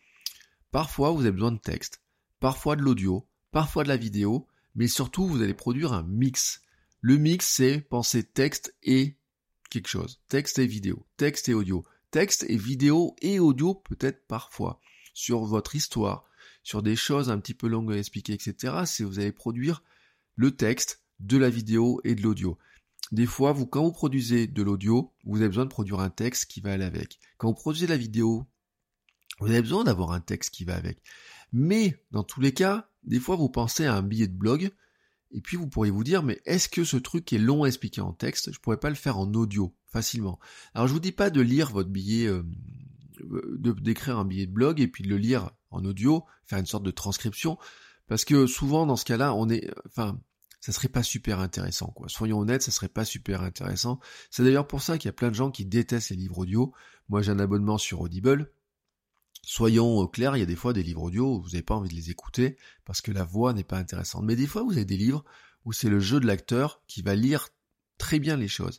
Parfois, 0.72 1.12
vous 1.12 1.20
avez 1.20 1.32
besoin 1.32 1.52
de 1.52 1.58
texte, 1.58 2.00
parfois 2.40 2.76
de 2.76 2.82
l'audio, 2.82 3.28
parfois 3.52 3.84
de 3.84 3.88
la 3.88 3.96
vidéo, 3.96 4.48
mais 4.74 4.88
surtout, 4.88 5.26
vous 5.26 5.42
allez 5.42 5.54
produire 5.54 5.92
un 5.92 6.02
mix. 6.02 6.62
Le 7.00 7.18
mix, 7.18 7.46
c'est 7.46 7.80
penser 7.80 8.24
texte 8.24 8.74
et 8.82 9.16
quelque 9.70 9.88
chose. 9.88 10.20
Texte 10.28 10.58
et 10.58 10.66
vidéo, 10.66 11.06
texte 11.18 11.48
et 11.48 11.54
audio. 11.54 11.84
Texte 12.10 12.44
et 12.48 12.56
vidéo 12.56 13.14
et 13.20 13.38
audio 13.38 13.74
peut-être 13.74 14.26
parfois. 14.26 14.80
Sur 15.14 15.44
votre 15.44 15.76
histoire, 15.76 16.24
sur 16.62 16.82
des 16.82 16.96
choses 16.96 17.30
un 17.30 17.38
petit 17.38 17.54
peu 17.54 17.68
longues 17.68 17.92
à 17.92 17.98
expliquer, 17.98 18.32
etc. 18.32 18.82
C'est 18.86 19.04
vous 19.04 19.18
allez 19.18 19.32
produire 19.32 19.82
le 20.36 20.56
texte, 20.56 21.02
de 21.20 21.36
la 21.36 21.50
vidéo 21.50 22.00
et 22.02 22.14
de 22.14 22.22
l'audio. 22.22 22.58
Des 23.12 23.26
fois, 23.26 23.52
vous, 23.52 23.66
quand 23.66 23.84
vous 23.84 23.92
produisez 23.92 24.46
de 24.46 24.62
l'audio, 24.62 25.12
vous 25.24 25.36
avez 25.36 25.48
besoin 25.48 25.64
de 25.64 25.70
produire 25.70 26.00
un 26.00 26.10
texte 26.10 26.46
qui 26.46 26.62
va 26.62 26.72
aller 26.72 26.84
avec. 26.84 27.20
Quand 27.36 27.48
vous 27.48 27.54
produisez 27.54 27.86
de 27.86 27.92
la 27.92 27.98
vidéo, 27.98 28.46
vous 29.40 29.48
avez 29.48 29.62
besoin 29.62 29.84
d'avoir 29.84 30.12
un 30.12 30.20
texte 30.20 30.54
qui 30.54 30.64
va 30.64 30.76
avec. 30.76 31.02
Mais 31.52 32.02
dans 32.10 32.22
tous 32.22 32.40
les 32.40 32.52
cas, 32.52 32.88
des 33.04 33.20
fois 33.20 33.36
vous 33.36 33.48
pensez 33.48 33.84
à 33.84 33.94
un 33.94 34.02
billet 34.02 34.26
de 34.26 34.36
blog, 34.36 34.70
et 35.32 35.40
puis 35.40 35.56
vous 35.56 35.66
pourriez 35.66 35.90
vous 35.90 36.04
dire, 36.04 36.22
mais 36.22 36.40
est-ce 36.44 36.68
que 36.68 36.84
ce 36.84 36.96
truc 36.96 37.32
est 37.32 37.38
long 37.38 37.64
à 37.64 37.66
expliquer 37.66 38.02
en 38.02 38.12
texte? 38.12 38.52
Je 38.52 38.58
pourrais 38.58 38.78
pas 38.78 38.90
le 38.90 38.94
faire 38.94 39.18
en 39.18 39.32
audio 39.32 39.74
facilement. 39.86 40.38
Alors 40.74 40.88
je 40.88 40.92
vous 40.92 41.00
dis 41.00 41.12
pas 41.12 41.30
de 41.30 41.40
lire 41.40 41.70
votre 41.70 41.88
billet, 41.88 42.26
euh, 42.26 42.42
d'écrire 43.80 44.18
un 44.18 44.24
billet 44.24 44.46
de 44.46 44.52
blog 44.52 44.80
et 44.80 44.88
puis 44.88 45.04
de 45.04 45.08
le 45.08 45.16
lire 45.16 45.50
en 45.70 45.84
audio, 45.84 46.24
faire 46.44 46.58
une 46.58 46.66
sorte 46.66 46.84
de 46.84 46.90
transcription, 46.90 47.58
parce 48.08 48.24
que 48.24 48.46
souvent 48.46 48.86
dans 48.86 48.96
ce 48.96 49.04
cas-là, 49.04 49.34
on 49.34 49.48
est, 49.48 49.70
enfin, 49.86 50.20
ça 50.60 50.70
serait 50.72 50.88
pas 50.88 51.02
super 51.02 51.40
intéressant, 51.40 51.88
quoi. 51.88 52.08
Soyons 52.08 52.38
honnêtes, 52.38 52.62
ça 52.62 52.70
serait 52.70 52.88
pas 52.88 53.04
super 53.04 53.42
intéressant. 53.42 53.98
C'est 54.30 54.44
d'ailleurs 54.44 54.68
pour 54.68 54.80
ça 54.80 54.96
qu'il 54.96 55.08
y 55.08 55.10
a 55.10 55.14
plein 55.14 55.30
de 55.30 55.34
gens 55.34 55.50
qui 55.50 55.64
détestent 55.64 56.10
les 56.10 56.16
livres 56.16 56.38
audio. 56.38 56.72
Moi, 57.08 57.20
j'ai 57.22 57.32
un 57.32 57.40
abonnement 57.40 57.78
sur 57.78 58.00
Audible 58.00 58.52
Soyons 59.44 60.06
clairs, 60.06 60.36
il 60.36 60.40
y 60.40 60.44
a 60.44 60.46
des 60.46 60.56
fois 60.56 60.72
des 60.72 60.82
livres 60.82 61.02
audio 61.02 61.36
où 61.36 61.42
vous 61.42 61.50
n'avez 61.50 61.62
pas 61.62 61.74
envie 61.74 61.88
de 61.88 61.94
les 61.94 62.10
écouter 62.10 62.56
parce 62.84 63.00
que 63.00 63.10
la 63.10 63.24
voix 63.24 63.52
n'est 63.52 63.64
pas 63.64 63.78
intéressante. 63.78 64.24
Mais 64.24 64.36
des 64.36 64.46
fois, 64.46 64.62
vous 64.62 64.72
avez 64.72 64.84
des 64.84 64.96
livres 64.96 65.24
où 65.64 65.72
c'est 65.72 65.88
le 65.88 66.00
jeu 66.00 66.20
de 66.20 66.26
l'acteur 66.26 66.80
qui 66.86 67.02
va 67.02 67.14
lire 67.14 67.48
très 67.98 68.18
bien 68.18 68.36
les 68.36 68.48
choses. 68.48 68.78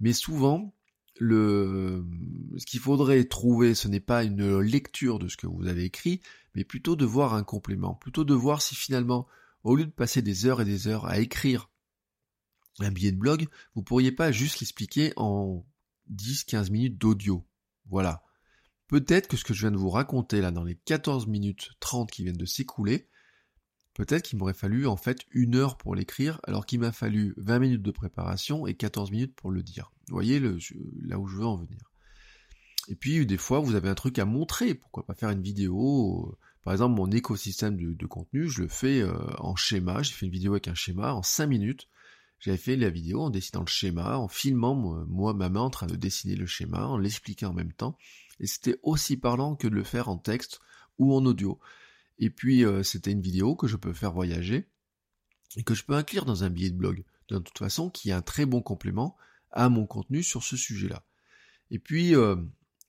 Mais 0.00 0.12
souvent, 0.12 0.72
ce 1.18 2.66
qu'il 2.66 2.80
faudrait 2.80 3.24
trouver, 3.24 3.74
ce 3.74 3.88
n'est 3.88 4.00
pas 4.00 4.22
une 4.22 4.60
lecture 4.60 5.18
de 5.18 5.28
ce 5.28 5.36
que 5.36 5.46
vous 5.46 5.66
avez 5.66 5.84
écrit, 5.84 6.20
mais 6.54 6.64
plutôt 6.64 6.94
de 6.94 7.04
voir 7.04 7.34
un 7.34 7.42
complément, 7.42 7.94
plutôt 7.94 8.24
de 8.24 8.34
voir 8.34 8.62
si 8.62 8.74
finalement, 8.74 9.26
au 9.64 9.76
lieu 9.76 9.86
de 9.86 9.90
passer 9.90 10.22
des 10.22 10.46
heures 10.46 10.60
et 10.60 10.64
des 10.64 10.88
heures 10.88 11.06
à 11.06 11.18
écrire 11.18 11.70
un 12.80 12.90
billet 12.90 13.12
de 13.12 13.16
blog, 13.16 13.48
vous 13.74 13.82
pourriez 13.82 14.12
pas 14.12 14.30
juste 14.30 14.60
l'expliquer 14.60 15.12
en 15.16 15.66
10-15 16.12 16.70
minutes 16.70 16.98
d'audio. 16.98 17.46
Voilà. 17.86 18.22
Peut-être 18.88 19.28
que 19.28 19.36
ce 19.36 19.44
que 19.44 19.54
je 19.54 19.62
viens 19.62 19.70
de 19.70 19.76
vous 19.76 19.90
raconter 19.90 20.40
là 20.40 20.50
dans 20.50 20.64
les 20.64 20.76
14 20.76 21.26
minutes 21.26 21.70
30 21.80 22.10
qui 22.10 22.22
viennent 22.22 22.36
de 22.36 22.46
s'écouler, 22.46 23.08
peut-être 23.94 24.22
qu'il 24.22 24.38
m'aurait 24.38 24.54
fallu 24.54 24.86
en 24.86 24.96
fait 24.96 25.20
une 25.30 25.56
heure 25.56 25.76
pour 25.76 25.94
l'écrire, 25.94 26.40
alors 26.44 26.66
qu'il 26.66 26.80
m'a 26.80 26.92
fallu 26.92 27.34
20 27.38 27.58
minutes 27.58 27.82
de 27.82 27.90
préparation 27.90 28.66
et 28.66 28.74
14 28.74 29.10
minutes 29.10 29.34
pour 29.34 29.50
le 29.50 29.62
dire. 29.62 29.92
Vous 30.08 30.14
voyez 30.14 30.38
le, 30.38 30.58
là 31.02 31.18
où 31.18 31.26
je 31.26 31.36
veux 31.36 31.46
en 31.46 31.56
venir. 31.56 31.92
Et 32.88 32.94
puis 32.94 33.26
des 33.26 33.36
fois 33.36 33.58
vous 33.58 33.74
avez 33.74 33.88
un 33.88 33.94
truc 33.94 34.18
à 34.18 34.24
montrer, 34.24 34.74
pourquoi 34.74 35.04
pas 35.04 35.14
faire 35.14 35.30
une 35.30 35.42
vidéo 35.42 36.38
par 36.66 36.72
exemple, 36.72 36.96
mon 36.96 37.08
écosystème 37.12 37.76
de, 37.76 38.06
contenu, 38.06 38.48
je 38.48 38.62
le 38.62 38.66
fais 38.66 39.00
euh, 39.00 39.14
en 39.38 39.54
schéma. 39.54 40.02
J'ai 40.02 40.12
fait 40.12 40.26
une 40.26 40.32
vidéo 40.32 40.50
avec 40.50 40.66
un 40.66 40.74
schéma 40.74 41.14
en 41.14 41.22
5 41.22 41.46
minutes. 41.46 41.86
J'avais 42.40 42.56
fait 42.56 42.74
la 42.74 42.90
vidéo 42.90 43.20
en 43.22 43.30
dessinant 43.30 43.62
le 43.62 43.70
schéma, 43.70 44.18
en 44.18 44.26
filmant 44.26 44.74
moi, 44.74 45.32
ma 45.32 45.48
main 45.48 45.60
en 45.60 45.70
train 45.70 45.86
de 45.86 45.94
dessiner 45.94 46.34
le 46.34 46.46
schéma, 46.46 46.84
en 46.84 46.98
l'expliquant 46.98 47.50
en 47.50 47.52
même 47.52 47.72
temps. 47.72 47.96
Et 48.40 48.46
c'était 48.46 48.78
aussi 48.82 49.16
parlant 49.16 49.56
que 49.56 49.68
de 49.68 49.74
le 49.74 49.84
faire 49.84 50.08
en 50.08 50.18
texte 50.18 50.60
ou 50.98 51.14
en 51.14 51.24
audio. 51.24 51.58
Et 52.18 52.30
puis 52.30 52.64
euh, 52.64 52.82
c'était 52.82 53.12
une 53.12 53.20
vidéo 53.20 53.56
que 53.56 53.66
je 53.66 53.76
peux 53.76 53.92
faire 53.92 54.12
voyager 54.12 54.68
et 55.56 55.62
que 55.62 55.74
je 55.74 55.84
peux 55.84 55.94
inclure 55.94 56.24
dans 56.24 56.44
un 56.44 56.50
billet 56.50 56.70
de 56.70 56.76
blog. 56.76 57.04
De 57.28 57.38
toute 57.38 57.58
façon, 57.58 57.90
qui 57.90 58.10
est 58.10 58.12
un 58.12 58.22
très 58.22 58.46
bon 58.46 58.62
complément 58.62 59.16
à 59.50 59.68
mon 59.68 59.86
contenu 59.86 60.22
sur 60.22 60.42
ce 60.42 60.56
sujet-là. 60.56 61.04
Et 61.70 61.78
puis, 61.78 62.14
euh, 62.14 62.36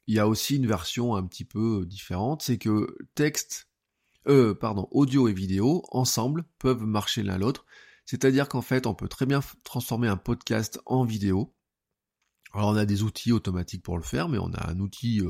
il 0.05 0.15
y 0.15 0.19
a 0.19 0.27
aussi 0.27 0.57
une 0.57 0.67
version 0.67 1.15
un 1.15 1.25
petit 1.25 1.45
peu 1.45 1.85
différente, 1.85 2.43
c'est 2.43 2.57
que 2.57 2.95
texte 3.15 3.67
euh, 4.27 4.53
pardon, 4.53 4.87
audio 4.91 5.29
et 5.29 5.33
vidéo, 5.33 5.83
ensemble, 5.89 6.43
peuvent 6.59 6.83
marcher 6.83 7.23
l'un 7.23 7.37
l'autre. 7.37 7.65
C'est-à-dire 8.05 8.49
qu'en 8.49 8.61
fait, 8.61 8.85
on 8.85 8.93
peut 8.93 9.07
très 9.07 9.25
bien 9.25 9.41
transformer 9.63 10.07
un 10.09 10.17
podcast 10.17 10.81
en 10.85 11.05
vidéo. 11.05 11.53
Alors 12.53 12.69
on 12.69 12.75
a 12.75 12.85
des 12.85 13.03
outils 13.03 13.31
automatiques 13.31 13.83
pour 13.83 13.97
le 13.97 14.03
faire, 14.03 14.29
mais 14.29 14.37
on 14.37 14.53
a 14.53 14.69
un 14.69 14.79
outil 14.79 15.21
euh, 15.21 15.29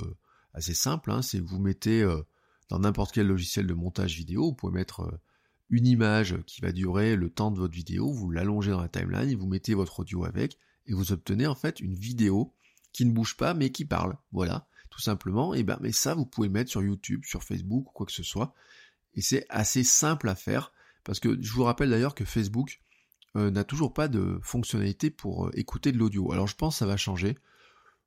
assez 0.53 0.73
simple, 0.73 1.11
hein, 1.11 1.21
c'est 1.21 1.39
que 1.39 1.45
vous 1.45 1.59
mettez 1.59 2.01
euh, 2.01 2.21
dans 2.69 2.79
n'importe 2.79 3.13
quel 3.13 3.27
logiciel 3.27 3.67
de 3.67 3.73
montage 3.73 4.15
vidéo, 4.15 4.43
vous 4.43 4.53
pouvez 4.53 4.73
mettre 4.73 5.01
euh, 5.01 5.19
une 5.69 5.87
image 5.87 6.37
qui 6.45 6.61
va 6.61 6.71
durer 6.71 7.15
le 7.15 7.29
temps 7.29 7.51
de 7.51 7.57
votre 7.57 7.73
vidéo, 7.73 8.11
vous 8.11 8.29
l'allongez 8.29 8.71
dans 8.71 8.81
la 8.81 8.89
timeline, 8.89 9.37
vous 9.37 9.47
mettez 9.47 9.73
votre 9.73 9.99
audio 9.99 10.25
avec, 10.25 10.57
et 10.85 10.93
vous 10.93 11.11
obtenez 11.11 11.47
en 11.47 11.55
fait 11.55 11.79
une 11.79 11.95
vidéo 11.95 12.53
qui 12.93 13.05
ne 13.05 13.11
bouge 13.11 13.35
pas 13.35 13.53
mais 13.53 13.71
qui 13.71 13.83
parle. 13.83 14.17
Voilà, 14.31 14.67
tout 14.89 15.01
simplement. 15.01 15.53
Et 15.53 15.63
ben 15.63 15.77
mais 15.81 15.91
ça 15.91 16.15
vous 16.15 16.25
pouvez 16.25 16.47
mettre 16.47 16.71
sur 16.71 16.81
YouTube, 16.81 17.25
sur 17.25 17.43
Facebook 17.43 17.89
ou 17.89 17.91
quoi 17.91 18.05
que 18.05 18.13
ce 18.13 18.23
soit 18.23 18.53
et 19.17 19.21
c'est 19.21 19.45
assez 19.49 19.83
simple 19.83 20.29
à 20.29 20.35
faire 20.35 20.71
parce 21.03 21.19
que 21.19 21.41
je 21.41 21.51
vous 21.51 21.63
rappelle 21.63 21.89
d'ailleurs 21.89 22.15
que 22.15 22.23
Facebook 22.23 22.79
euh, 23.37 23.51
n'a 23.51 23.63
toujours 23.63 23.93
pas 23.93 24.07
de 24.07 24.39
fonctionnalité 24.41 25.09
pour 25.09 25.47
euh, 25.47 25.51
écouter 25.53 25.91
de 25.91 25.97
l'audio. 25.97 26.31
Alors 26.31 26.47
je 26.47 26.55
pense 26.55 26.75
que 26.75 26.79
ça 26.79 26.85
va 26.85 26.97
changer 26.97 27.37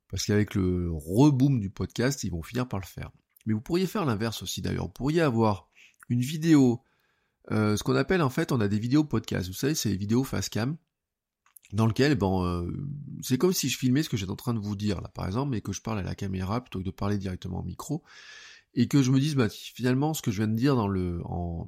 parce 0.09 0.25
qu'avec 0.25 0.55
le 0.55 0.91
reboom 0.91 1.59
du 1.59 1.69
podcast, 1.69 2.23
ils 2.23 2.31
vont 2.31 2.43
finir 2.43 2.67
par 2.67 2.79
le 2.79 2.85
faire. 2.85 3.11
Mais 3.45 3.53
vous 3.53 3.61
pourriez 3.61 3.87
faire 3.87 4.05
l'inverse 4.05 4.43
aussi 4.43 4.61
d'ailleurs. 4.61 4.85
Vous 4.85 4.91
pourriez 4.91 5.21
avoir 5.21 5.69
une 6.09 6.19
vidéo, 6.19 6.83
euh, 7.51 7.77
ce 7.77 7.83
qu'on 7.83 7.95
appelle 7.95 8.21
en 8.21 8.29
fait, 8.29 8.51
on 8.51 8.59
a 8.59 8.67
des 8.67 8.79
vidéos 8.79 9.03
podcast. 9.03 9.47
Vous 9.47 9.53
savez, 9.53 9.73
c'est 9.73 9.89
les 9.89 9.97
vidéos 9.97 10.23
face 10.23 10.49
cam 10.49 10.77
dans 11.71 11.87
lequel, 11.87 12.15
bon, 12.15 12.69
c'est 13.21 13.37
comme 13.37 13.53
si 13.53 13.69
je 13.69 13.77
filmais 13.77 14.03
ce 14.03 14.09
que 14.09 14.17
j'étais 14.17 14.31
en 14.31 14.35
train 14.35 14.53
de 14.53 14.59
vous 14.59 14.75
dire 14.75 14.99
là, 14.99 15.07
par 15.07 15.25
exemple, 15.25 15.55
et 15.55 15.61
que 15.61 15.71
je 15.71 15.81
parle 15.81 15.99
à 15.99 16.03
la 16.03 16.15
caméra 16.15 16.59
plutôt 16.59 16.79
que 16.79 16.83
de 16.83 16.91
parler 16.91 17.17
directement 17.17 17.61
au 17.61 17.63
micro 17.63 18.03
et 18.73 18.87
que 18.87 19.01
je 19.01 19.11
me 19.11 19.19
dise, 19.19 19.35
bah, 19.35 19.49
finalement, 19.49 20.13
ce 20.13 20.21
que 20.21 20.31
je 20.31 20.37
viens 20.37 20.47
de 20.47 20.55
dire 20.55 20.75
dans, 20.75 20.87
le, 20.87 21.21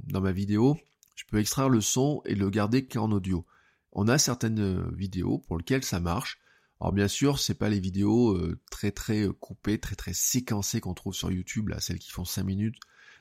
dans 0.07 0.21
ma 0.21 0.31
vidéo, 0.31 0.77
je 1.15 1.25
peux 1.25 1.39
extraire 1.39 1.69
le 1.69 1.81
son 1.81 2.21
et 2.25 2.35
le 2.35 2.49
garder 2.49 2.85
qu'en 2.85 3.11
audio. 3.11 3.45
On 3.91 4.07
a 4.07 4.17
certaines 4.17 4.59
euh, 4.59 4.91
vidéos 4.95 5.39
pour 5.39 5.57
lesquelles 5.57 5.83
ça 5.83 5.99
marche. 5.99 6.39
Alors 6.81 6.93
bien 6.93 7.07
sûr, 7.07 7.39
c'est 7.39 7.53
pas 7.53 7.69
les 7.69 7.79
vidéos 7.79 8.35
euh, 8.35 8.59
très 8.71 8.91
très 8.91 9.27
euh, 9.27 9.33
coupées, 9.33 9.79
très 9.79 9.95
très 9.95 10.13
séquencées 10.13 10.81
qu'on 10.81 10.93
trouve 10.93 11.13
sur 11.13 11.31
YouTube, 11.31 11.69
là, 11.69 11.79
celles 11.79 11.99
qui 11.99 12.11
font 12.11 12.25
5 12.25 12.43
minutes, 12.43 12.77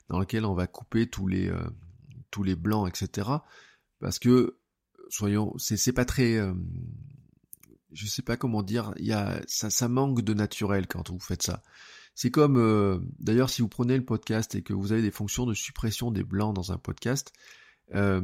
dans 0.09 0.19
lesquelles 0.19 0.47
on 0.47 0.55
va 0.55 0.67
couper 0.67 1.09
tous 1.09 1.27
les 1.29 1.53
tous 2.31 2.43
les 2.43 2.57
blancs, 2.57 2.88
etc. 2.88 3.29
Parce 4.01 4.19
que 4.19 4.59
soyons, 5.11 5.55
c'est 5.59 5.93
pas 5.93 6.05
très, 6.07 6.38
je 7.93 8.07
sais 8.07 8.23
pas 8.23 8.37
comment 8.37 8.62
dire, 8.62 8.93
il 8.97 9.07
y 9.07 9.12
a 9.12 9.40
ça 9.47 9.71
ça 9.71 9.88
manque 9.88 10.23
de 10.23 10.35
naturel 10.35 10.87
quand 10.87 11.11
vous 11.11 11.21
faites 11.21 11.43
ça. 11.43 11.62
C'est 12.14 12.31
comme, 12.31 12.59
euh, 12.59 12.99
d'ailleurs, 13.19 13.51
si 13.51 13.62
vous 13.62 13.69
prenez 13.69 13.97
le 13.97 14.05
podcast 14.05 14.55
et 14.55 14.62
que 14.62 14.73
vous 14.73 14.93
avez 14.93 15.03
des 15.03 15.11
fonctions 15.11 15.47
de 15.47 15.55
suppression 15.55 16.11
des 16.11 16.25
blancs 16.25 16.55
dans 16.55 16.73
un 16.73 16.77
podcast, 16.79 17.33
euh, 17.94 18.20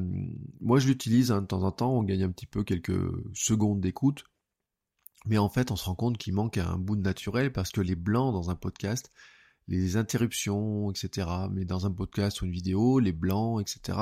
moi 0.60 0.78
je 0.78 0.88
l'utilise 0.88 1.30
hein, 1.30 1.42
de 1.42 1.46
temps 1.46 1.62
en 1.62 1.72
temps, 1.72 1.92
on 1.92 2.02
gagne 2.02 2.24
un 2.24 2.30
petit 2.30 2.46
peu 2.46 2.64
quelques 2.64 3.00
secondes 3.34 3.80
d'écoute, 3.80 4.24
mais 5.26 5.38
en 5.38 5.48
fait 5.48 5.70
on 5.70 5.76
se 5.76 5.84
rend 5.84 5.94
compte 5.94 6.18
qu'il 6.18 6.34
manque 6.34 6.58
un 6.58 6.78
bout 6.78 6.96
de 6.96 7.02
naturel 7.02 7.52
parce 7.52 7.70
que 7.70 7.80
les 7.80 7.96
blancs 7.96 8.32
dans 8.32 8.50
un 8.50 8.54
podcast, 8.54 9.12
les 9.68 9.96
interruptions, 9.96 10.90
etc., 10.90 11.28
mais 11.50 11.64
dans 11.64 11.86
un 11.86 11.90
podcast 11.90 12.40
ou 12.40 12.46
une 12.46 12.52
vidéo, 12.52 12.98
les 12.98 13.12
blancs, 13.12 13.60
etc., 13.60 13.98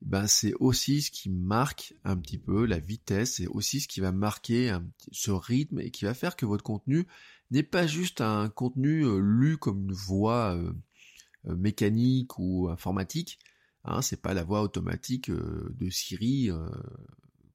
ben 0.00 0.26
c'est 0.26 0.52
aussi 0.60 1.02
ce 1.02 1.10
qui 1.10 1.30
marque 1.30 1.94
un 2.04 2.16
petit 2.16 2.38
peu 2.38 2.66
la 2.66 2.78
vitesse, 2.78 3.36
c'est 3.36 3.46
aussi 3.46 3.80
ce 3.80 3.88
qui 3.88 4.00
va 4.00 4.12
marquer 4.12 4.76
ce 5.12 5.30
rythme 5.30 5.80
et 5.80 5.90
qui 5.90 6.04
va 6.04 6.14
faire 6.14 6.36
que 6.36 6.44
votre 6.44 6.64
contenu 6.64 7.06
n'est 7.50 7.62
pas 7.62 7.86
juste 7.86 8.20
un 8.20 8.48
contenu 8.48 9.04
euh, 9.04 9.18
lu 9.18 9.56
comme 9.56 9.84
une 9.84 9.92
voix 9.92 10.56
euh, 10.56 10.72
mécanique 11.44 12.38
ou 12.38 12.68
informatique. 12.68 13.38
Hein, 13.84 14.02
c'est 14.02 14.20
pas 14.20 14.34
la 14.34 14.44
voix 14.44 14.62
automatique 14.62 15.30
de 15.30 15.90
Siri 15.90 16.50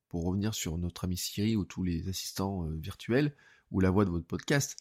pour 0.10 0.26
revenir 0.26 0.54
sur 0.54 0.78
notre 0.78 1.06
ami 1.06 1.18
Siri 1.18 1.56
ou 1.56 1.66
tous 1.66 1.84
les 1.84 2.08
assistants 2.08 2.68
virtuels 2.70 3.36
ou 3.72 3.80
la 3.80 3.90
voix 3.90 4.06
de 4.06 4.10
votre 4.10 4.28
podcast. 4.28 4.78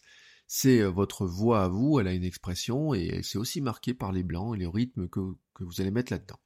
C'est 0.47 0.83
votre 0.83 1.25
voix 1.25 1.63
à 1.63 1.67
vous, 1.67 1.99
elle 1.99 2.07
a 2.07 2.13
une 2.13 2.23
expression 2.23 2.93
et 2.93 3.21
c'est 3.23 3.37
aussi 3.37 3.61
marqué 3.61 3.93
par 3.93 4.11
les 4.11 4.23
blancs 4.23 4.55
et 4.55 4.59
les 4.59 4.67
rythmes 4.67 5.07
que, 5.07 5.19
vous 5.59 5.81
allez 5.81 5.91
mettre 5.91 6.11
là-dedans. 6.11 6.39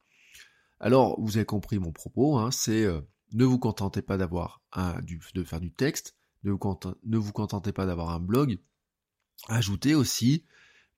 Alors, 0.80 1.20
vous 1.22 1.38
avez 1.38 1.46
compris 1.46 1.80
mon 1.80 1.92
propos, 1.92 2.38
hein, 2.38 2.52
c'est 2.52 2.86
ne 3.34 3.46
vous 3.46 3.60
contentez 3.60 4.02
pas 4.02 4.18
d'avoir 4.18 4.62
de 5.04 5.44
faire 5.44 5.60
du 5.60 5.72
texte, 5.72 6.16
ne 6.44 6.52
vous, 6.52 7.32
contentez 7.32 7.72
pas 7.72 7.86
d'avoir 7.86 8.10
un 8.10 8.20
blog, 8.20 8.60
ajoutez 9.48 9.96
aussi 9.96 10.46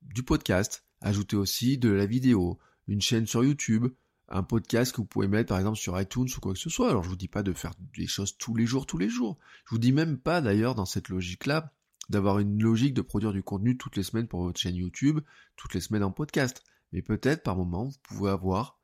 du 0.02 0.24
podcast, 0.24 0.86
ajoutez 1.02 1.36
aussi 1.36 1.78
de 1.78 1.90
la 1.90 2.06
vidéo, 2.06 2.60
une 2.88 3.02
chaîne 3.02 3.26
sur 3.26 3.44
YouTube, 3.44 3.88
un 4.30 4.44
podcast 4.44 4.92
que 4.92 4.98
vous 4.98 5.06
pouvez 5.06 5.28
mettre 5.28 5.50
par 5.50 5.60
exemple 5.60 5.78
sur 5.78 6.00
iTunes 6.00 6.28
ou 6.36 6.40
quoi 6.40 6.54
que 6.54 6.60
ce 6.60 6.70
soit. 6.70 6.90
Alors 6.90 7.04
je 7.04 7.10
vous 7.10 7.16
dis 7.16 7.28
pas 7.28 7.44
de 7.44 7.54
faire 7.54 7.74
des 7.96 8.08
choses 8.08 8.38
tous 8.38 8.56
les 8.56 8.66
jours, 8.66 8.86
tous 8.86 8.98
les 8.98 9.10
jours. 9.10 9.38
Je 9.66 9.72
vous 9.72 9.80
dis 9.80 9.92
même 9.92 10.18
pas 10.18 10.42
d'ailleurs 10.42 10.76
dans 10.76 10.86
cette 10.86 11.10
logique-là 11.10 11.72
d'avoir 12.10 12.40
une 12.40 12.62
logique 12.62 12.94
de 12.94 13.02
produire 13.02 13.34
du 13.34 13.42
contenu 13.42 13.78
toutes 13.78 13.96
les 13.96 14.04
semaines 14.04 14.28
pour 14.28 14.44
votre 14.44 14.60
chaîne 14.60 14.76
YouTube, 14.76 15.20
toutes 15.56 15.74
les 15.74 15.82
semaines 15.82 16.04
en 16.04 16.12
podcast. 16.12 16.64
Mais 16.92 17.02
peut-être 17.02 17.44
par 17.44 17.56
moment 17.56 17.86
vous 17.86 17.98
pouvez 18.04 18.30
avoir 18.30 18.80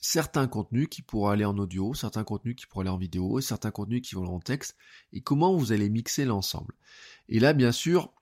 certains 0.00 0.48
contenus 0.48 0.88
qui 0.90 1.02
pourront 1.02 1.28
aller 1.28 1.44
en 1.44 1.58
audio, 1.58 1.94
certains 1.94 2.24
contenus 2.24 2.56
qui 2.56 2.66
pourront 2.66 2.80
aller 2.80 2.90
en 2.90 2.98
vidéo, 2.98 3.40
certains 3.40 3.70
contenus 3.70 4.02
qui 4.02 4.14
vont 4.14 4.26
en 4.26 4.40
texte, 4.40 4.76
et 5.12 5.20
comment 5.20 5.54
vous 5.56 5.72
allez 5.72 5.90
mixer 5.90 6.24
l'ensemble? 6.24 6.74
Et 7.28 7.38
là, 7.38 7.52
bien 7.52 7.70
sûr, 7.70 8.12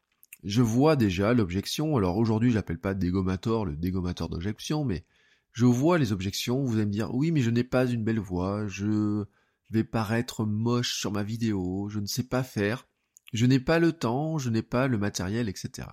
je 0.45 0.63
vois 0.63 0.97
déjà 0.97 1.35
l'objection, 1.35 1.97
alors 1.97 2.17
aujourd'hui 2.17 2.53
j'appelle 2.53 2.79
pas 2.79 2.95
dégommator 2.95 3.67
le 3.67 3.77
dégommateur 3.77 4.29
d'objection, 4.29 4.85
mais 4.85 5.05
je 5.53 5.65
vois 5.65 5.99
les 5.99 6.13
objections, 6.13 6.65
vous 6.65 6.77
allez 6.77 6.87
me 6.87 6.93
dire, 6.93 7.15
oui 7.15 7.33
mais 7.33 7.41
je 7.41 7.51
n'ai 7.51 7.65
pas 7.65 7.87
une 7.87 8.05
belle 8.05 8.21
voix, 8.21 8.67
je 8.67 9.25
vais 9.71 9.85
paraître 9.85 10.45
moche 10.45 10.99
sur 10.99 11.11
ma 11.11 11.23
vidéo, 11.23 11.89
je 11.91 11.99
ne 11.99 12.07
sais 12.07 12.23
pas 12.23 12.43
faire, 12.43 12.87
je 13.33 13.47
n'ai 13.47 13.61
pas 13.61 13.79
le 13.79 13.93
temps, 13.93 14.39
je 14.39 14.51
n'ai 14.51 14.63
pas 14.63 14.87
le 14.87 14.99
matériel, 14.99 15.49
etc. 15.49 15.89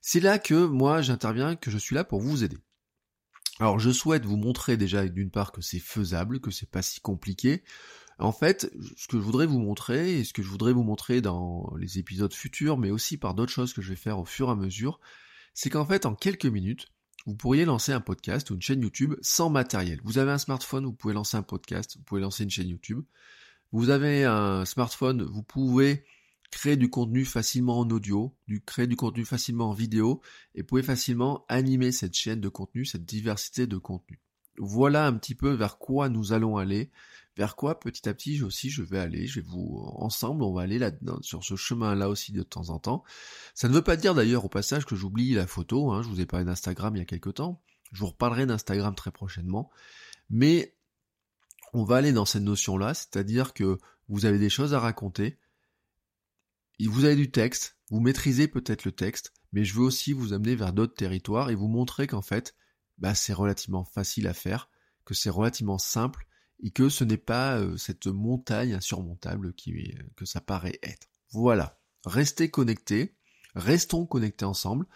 C'est 0.00 0.20
là 0.20 0.38
que 0.38 0.66
moi 0.66 1.02
j'interviens, 1.02 1.56
que 1.56 1.70
je 1.70 1.78
suis 1.78 1.94
là 1.94 2.04
pour 2.04 2.20
vous 2.20 2.44
aider. 2.44 2.58
Alors 3.58 3.78
je 3.78 3.90
souhaite 3.90 4.24
vous 4.24 4.38
montrer 4.38 4.76
déjà 4.76 5.06
d'une 5.06 5.30
part 5.30 5.52
que 5.52 5.60
c'est 5.60 5.80
faisable, 5.80 6.40
que 6.40 6.50
c'est 6.50 6.70
pas 6.70 6.82
si 6.82 7.00
compliqué. 7.00 7.62
En 8.20 8.32
fait, 8.32 8.70
ce 8.96 9.08
que 9.08 9.16
je 9.16 9.22
voudrais 9.22 9.46
vous 9.46 9.58
montrer, 9.58 10.18
et 10.18 10.24
ce 10.24 10.32
que 10.32 10.42
je 10.42 10.48
voudrais 10.48 10.72
vous 10.72 10.82
montrer 10.82 11.22
dans 11.22 11.72
les 11.78 11.98
épisodes 11.98 12.32
futurs, 12.32 12.76
mais 12.76 12.90
aussi 12.90 13.16
par 13.16 13.34
d'autres 13.34 13.52
choses 13.52 13.72
que 13.72 13.80
je 13.80 13.90
vais 13.90 13.96
faire 13.96 14.18
au 14.18 14.26
fur 14.26 14.48
et 14.48 14.52
à 14.52 14.54
mesure, 14.54 15.00
c'est 15.54 15.70
qu'en 15.70 15.86
fait, 15.86 16.04
en 16.04 16.14
quelques 16.14 16.46
minutes, 16.46 16.88
vous 17.26 17.34
pourriez 17.34 17.64
lancer 17.64 17.92
un 17.92 18.00
podcast 18.00 18.50
ou 18.50 18.54
une 18.54 18.62
chaîne 18.62 18.82
YouTube 18.82 19.14
sans 19.22 19.50
matériel. 19.50 20.00
Vous 20.04 20.18
avez 20.18 20.32
un 20.32 20.38
smartphone, 20.38 20.84
vous 20.84 20.92
pouvez 20.92 21.14
lancer 21.14 21.36
un 21.36 21.42
podcast, 21.42 21.96
vous 21.96 22.02
pouvez 22.02 22.20
lancer 22.20 22.44
une 22.44 22.50
chaîne 22.50 22.68
YouTube. 22.68 23.02
Vous 23.72 23.90
avez 23.90 24.24
un 24.24 24.64
smartphone, 24.64 25.22
vous 25.22 25.42
pouvez 25.42 26.04
créer 26.50 26.76
du 26.76 26.90
contenu 26.90 27.24
facilement 27.24 27.78
en 27.78 27.88
audio, 27.90 28.34
créer 28.66 28.86
du 28.86 28.96
contenu 28.96 29.24
facilement 29.24 29.70
en 29.70 29.74
vidéo, 29.74 30.20
et 30.54 30.62
pouvez 30.62 30.82
facilement 30.82 31.44
animer 31.48 31.92
cette 31.92 32.14
chaîne 32.14 32.40
de 32.40 32.48
contenu, 32.48 32.84
cette 32.84 33.04
diversité 33.04 33.66
de 33.66 33.78
contenu. 33.78 34.18
Voilà 34.58 35.06
un 35.06 35.12
petit 35.12 35.34
peu 35.34 35.50
vers 35.52 35.78
quoi 35.78 36.08
nous 36.08 36.32
allons 36.32 36.56
aller, 36.56 36.90
vers 37.40 37.56
quoi 37.56 37.80
petit 37.80 38.06
à 38.06 38.12
petit 38.12 38.42
aussi 38.42 38.68
je 38.68 38.82
vais 38.82 38.98
aller, 38.98 39.26
je 39.26 39.40
vais 39.40 39.46
vous, 39.46 39.82
ensemble, 39.96 40.42
on 40.42 40.52
va 40.52 40.60
aller 40.60 40.78
là 40.78 40.90
sur 41.22 41.42
ce 41.42 41.56
chemin-là 41.56 42.10
aussi 42.10 42.32
de 42.32 42.42
temps 42.42 42.68
en 42.68 42.78
temps. 42.78 43.02
Ça 43.54 43.66
ne 43.66 43.72
veut 43.72 43.80
pas 43.80 43.96
dire 43.96 44.14
d'ailleurs 44.14 44.44
au 44.44 44.50
passage 44.50 44.84
que 44.84 44.94
j'oublie 44.94 45.32
la 45.32 45.46
photo, 45.46 45.90
hein, 45.90 46.02
je 46.02 46.08
vous 46.08 46.20
ai 46.20 46.26
parlé 46.26 46.44
d'Instagram 46.44 46.94
il 46.94 46.98
y 46.98 47.02
a 47.02 47.06
quelques 47.06 47.32
temps, 47.32 47.62
je 47.92 48.00
vous 48.00 48.08
reparlerai 48.08 48.44
d'Instagram 48.44 48.94
très 48.94 49.10
prochainement, 49.10 49.70
mais 50.28 50.76
on 51.72 51.82
va 51.82 51.96
aller 51.96 52.12
dans 52.12 52.26
cette 52.26 52.42
notion-là, 52.42 52.92
c'est-à-dire 52.92 53.54
que 53.54 53.78
vous 54.10 54.26
avez 54.26 54.38
des 54.38 54.50
choses 54.50 54.74
à 54.74 54.78
raconter, 54.78 55.38
vous 56.78 57.06
avez 57.06 57.16
du 57.16 57.30
texte, 57.30 57.78
vous 57.88 58.00
maîtrisez 58.00 58.48
peut-être 58.48 58.84
le 58.84 58.92
texte, 58.92 59.32
mais 59.54 59.64
je 59.64 59.72
veux 59.72 59.84
aussi 59.84 60.12
vous 60.12 60.34
amener 60.34 60.56
vers 60.56 60.74
d'autres 60.74 60.94
territoires 60.94 61.48
et 61.48 61.54
vous 61.54 61.68
montrer 61.68 62.06
qu'en 62.06 62.20
fait, 62.20 62.54
bah, 62.98 63.14
c'est 63.14 63.32
relativement 63.32 63.86
facile 63.86 64.26
à 64.26 64.34
faire, 64.34 64.68
que 65.06 65.14
c'est 65.14 65.30
relativement 65.30 65.78
simple 65.78 66.26
et 66.62 66.70
que 66.70 66.88
ce 66.88 67.04
n'est 67.04 67.16
pas 67.16 67.58
euh, 67.58 67.76
cette 67.76 68.06
montagne 68.06 68.74
insurmontable 68.74 69.54
qui, 69.54 69.72
euh, 69.72 70.02
que 70.16 70.24
ça 70.24 70.40
paraît 70.40 70.78
être. 70.82 71.08
Voilà. 71.32 71.78
Restez 72.04 72.50
connectés, 72.50 73.14
restons 73.54 74.06
connectés 74.06 74.44
ensemble. 74.44 74.86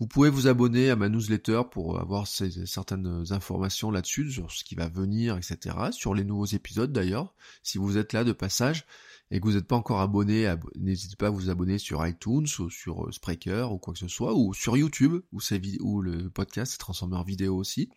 Vous 0.00 0.08
pouvez 0.08 0.28
vous 0.28 0.48
abonner 0.48 0.90
à 0.90 0.96
ma 0.96 1.08
newsletter 1.08 1.62
pour 1.70 2.00
avoir 2.00 2.26
certaines 2.26 3.24
informations 3.30 3.92
là-dessus, 3.92 4.28
sur 4.32 4.50
ce 4.50 4.64
qui 4.64 4.74
va 4.74 4.88
venir, 4.88 5.36
etc. 5.36 5.76
Sur 5.92 6.14
les 6.14 6.24
nouveaux 6.24 6.46
épisodes 6.46 6.92
d'ailleurs. 6.92 7.32
Si 7.62 7.78
vous 7.78 7.96
êtes 7.96 8.12
là 8.12 8.24
de 8.24 8.32
passage 8.32 8.86
et 9.30 9.38
que 9.38 9.44
vous 9.46 9.52
n'êtes 9.52 9.68
pas 9.68 9.76
encore 9.76 10.00
abonné, 10.00 10.52
n'hésitez 10.74 11.14
pas 11.14 11.28
à 11.28 11.30
vous 11.30 11.48
abonner 11.48 11.78
sur 11.78 12.04
iTunes 12.04 12.46
ou 12.58 12.70
sur 12.70 13.06
euh, 13.06 13.12
Spreaker 13.12 13.72
ou 13.72 13.78
quoi 13.78 13.94
que 13.94 14.00
ce 14.00 14.08
soit, 14.08 14.34
ou 14.34 14.52
sur 14.52 14.76
YouTube, 14.76 15.22
où, 15.32 15.40
où 15.80 16.02
le 16.02 16.28
podcast 16.28 16.74
est 16.74 16.78
transformé 16.78 17.16
en 17.16 17.22
vidéo 17.22 17.56
aussi. 17.56 17.88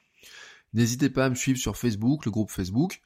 N'hésitez 0.78 1.10
pas 1.10 1.26
à 1.26 1.30
me 1.32 1.36
suivre 1.36 1.58
sur 1.58 1.76
Facebook, 1.76 2.24
le 2.26 2.30
groupe 2.30 2.52
Facebook. 2.52 3.02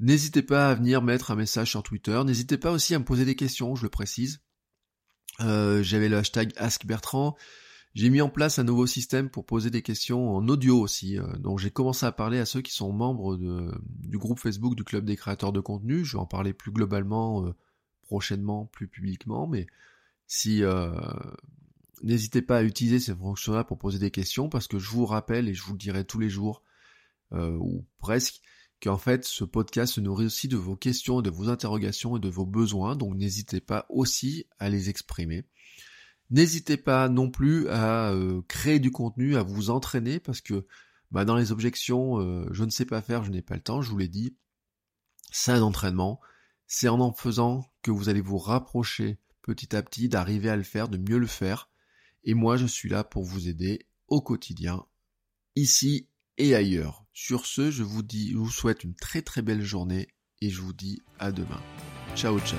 N'hésitez 0.00 0.42
pas 0.42 0.68
à 0.68 0.74
venir 0.74 1.00
mettre 1.00 1.30
un 1.30 1.34
message 1.34 1.70
sur 1.70 1.82
Twitter. 1.82 2.20
N'hésitez 2.26 2.58
pas 2.58 2.70
aussi 2.70 2.94
à 2.94 2.98
me 2.98 3.06
poser 3.06 3.24
des 3.24 3.36
questions, 3.36 3.74
je 3.74 3.84
le 3.84 3.88
précise. 3.88 4.42
Euh, 5.40 5.82
j'avais 5.82 6.10
le 6.10 6.18
hashtag 6.18 6.52
AskBertrand. 6.56 7.34
J'ai 7.94 8.10
mis 8.10 8.20
en 8.20 8.28
place 8.28 8.58
un 8.58 8.64
nouveau 8.64 8.86
système 8.86 9.30
pour 9.30 9.46
poser 9.46 9.70
des 9.70 9.80
questions 9.80 10.36
en 10.36 10.46
audio 10.46 10.78
aussi. 10.78 11.18
Euh, 11.18 11.26
donc 11.38 11.58
j'ai 11.58 11.70
commencé 11.70 12.04
à 12.04 12.12
parler 12.12 12.38
à 12.38 12.44
ceux 12.44 12.60
qui 12.60 12.74
sont 12.74 12.92
membres 12.92 13.38
du 13.38 14.18
groupe 14.18 14.38
Facebook 14.38 14.74
du 14.74 14.84
Club 14.84 15.06
des 15.06 15.16
créateurs 15.16 15.54
de 15.54 15.60
contenu. 15.60 16.04
Je 16.04 16.18
vais 16.18 16.22
en 16.22 16.26
parler 16.26 16.52
plus 16.52 16.70
globalement 16.70 17.46
euh, 17.46 17.54
prochainement, 18.02 18.66
plus 18.66 18.88
publiquement. 18.88 19.46
Mais 19.46 19.66
si 20.26 20.62
n'hésitez 22.02 22.42
pas 22.42 22.58
à 22.58 22.62
utiliser 22.62 23.00
ces 23.00 23.14
fonctions-là 23.14 23.64
pour 23.64 23.78
poser 23.78 23.98
des 23.98 24.10
questions 24.10 24.50
parce 24.50 24.68
que 24.68 24.78
je 24.78 24.90
vous 24.90 25.06
rappelle 25.06 25.48
et 25.48 25.54
je 25.54 25.62
vous 25.62 25.72
le 25.72 25.78
dirai 25.78 26.04
tous 26.04 26.18
les 26.18 26.28
jours 26.28 26.62
ou 27.32 27.84
presque 27.98 28.40
qu'en 28.82 28.98
fait 28.98 29.24
ce 29.24 29.44
podcast 29.44 29.94
se 29.94 30.00
nourrit 30.00 30.26
aussi 30.26 30.48
de 30.48 30.56
vos 30.56 30.76
questions, 30.76 31.22
de 31.22 31.30
vos 31.30 31.48
interrogations 31.48 32.16
et 32.16 32.20
de 32.20 32.28
vos 32.28 32.46
besoins, 32.46 32.96
donc 32.96 33.16
n'hésitez 33.16 33.60
pas 33.60 33.86
aussi 33.88 34.46
à 34.58 34.68
les 34.68 34.90
exprimer. 34.90 35.44
N'hésitez 36.30 36.76
pas 36.76 37.08
non 37.08 37.30
plus 37.30 37.68
à 37.68 38.10
euh, 38.10 38.42
créer 38.48 38.80
du 38.80 38.90
contenu, 38.90 39.36
à 39.36 39.42
vous 39.42 39.70
entraîner, 39.70 40.18
parce 40.18 40.40
que 40.40 40.66
bah, 41.12 41.24
dans 41.24 41.36
les 41.36 41.52
objections, 41.52 42.20
euh, 42.20 42.46
je 42.50 42.64
ne 42.64 42.70
sais 42.70 42.84
pas 42.84 43.00
faire, 43.00 43.22
je 43.22 43.30
n'ai 43.30 43.42
pas 43.42 43.54
le 43.54 43.62
temps, 43.62 43.80
je 43.80 43.90
vous 43.90 43.98
l'ai 43.98 44.08
dit, 44.08 44.36
c'est 45.30 45.52
un 45.52 45.62
entraînement, 45.62 46.20
c'est 46.66 46.88
en 46.88 47.00
en 47.00 47.12
faisant 47.12 47.70
que 47.82 47.92
vous 47.92 48.08
allez 48.08 48.20
vous 48.20 48.38
rapprocher 48.38 49.20
petit 49.42 49.76
à 49.76 49.82
petit 49.82 50.08
d'arriver 50.08 50.50
à 50.50 50.56
le 50.56 50.64
faire, 50.64 50.88
de 50.88 50.98
mieux 50.98 51.18
le 51.18 51.28
faire, 51.28 51.70
et 52.24 52.34
moi 52.34 52.56
je 52.56 52.66
suis 52.66 52.88
là 52.88 53.04
pour 53.04 53.22
vous 53.22 53.48
aider 53.48 53.86
au 54.08 54.20
quotidien, 54.20 54.84
ici 55.54 56.08
et 56.38 56.56
ailleurs. 56.56 57.05
Sur 57.18 57.46
ce, 57.46 57.70
je 57.70 57.82
vous 57.82 58.02
dis, 58.02 58.32
je 58.32 58.36
vous 58.36 58.50
souhaite 58.50 58.84
une 58.84 58.94
très 58.94 59.22
très 59.22 59.40
belle 59.40 59.62
journée 59.62 60.06
et 60.42 60.50
je 60.50 60.60
vous 60.60 60.74
dis 60.74 61.00
à 61.18 61.32
demain. 61.32 61.62
Ciao 62.14 62.38
ciao. 62.40 62.58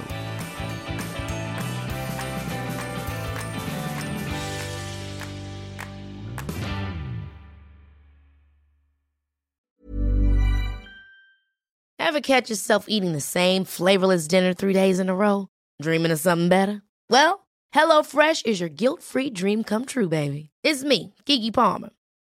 Ever 12.00 12.20
catch 12.20 12.50
yourself 12.50 12.86
eating 12.88 13.14
the 13.14 13.22
same 13.22 13.64
flavorless 13.64 14.28
dinner 14.28 14.56
three 14.56 14.74
days 14.74 15.00
in 15.00 15.08
a 15.10 15.16
row? 15.16 15.50
Dreaming 15.84 16.12
of 16.12 16.20
something 16.20 16.50
better? 16.50 16.82
Well, 17.12 17.46
HelloFresh 17.76 18.48
is 18.48 18.60
your 18.60 18.70
guilt-free 18.70 19.30
dream 19.36 19.64
come 19.64 19.86
true, 19.86 20.10
baby. 20.10 20.50
It's 20.64 20.84
me, 20.84 21.14
Kiki 21.28 21.52
Palmer. 21.52 21.92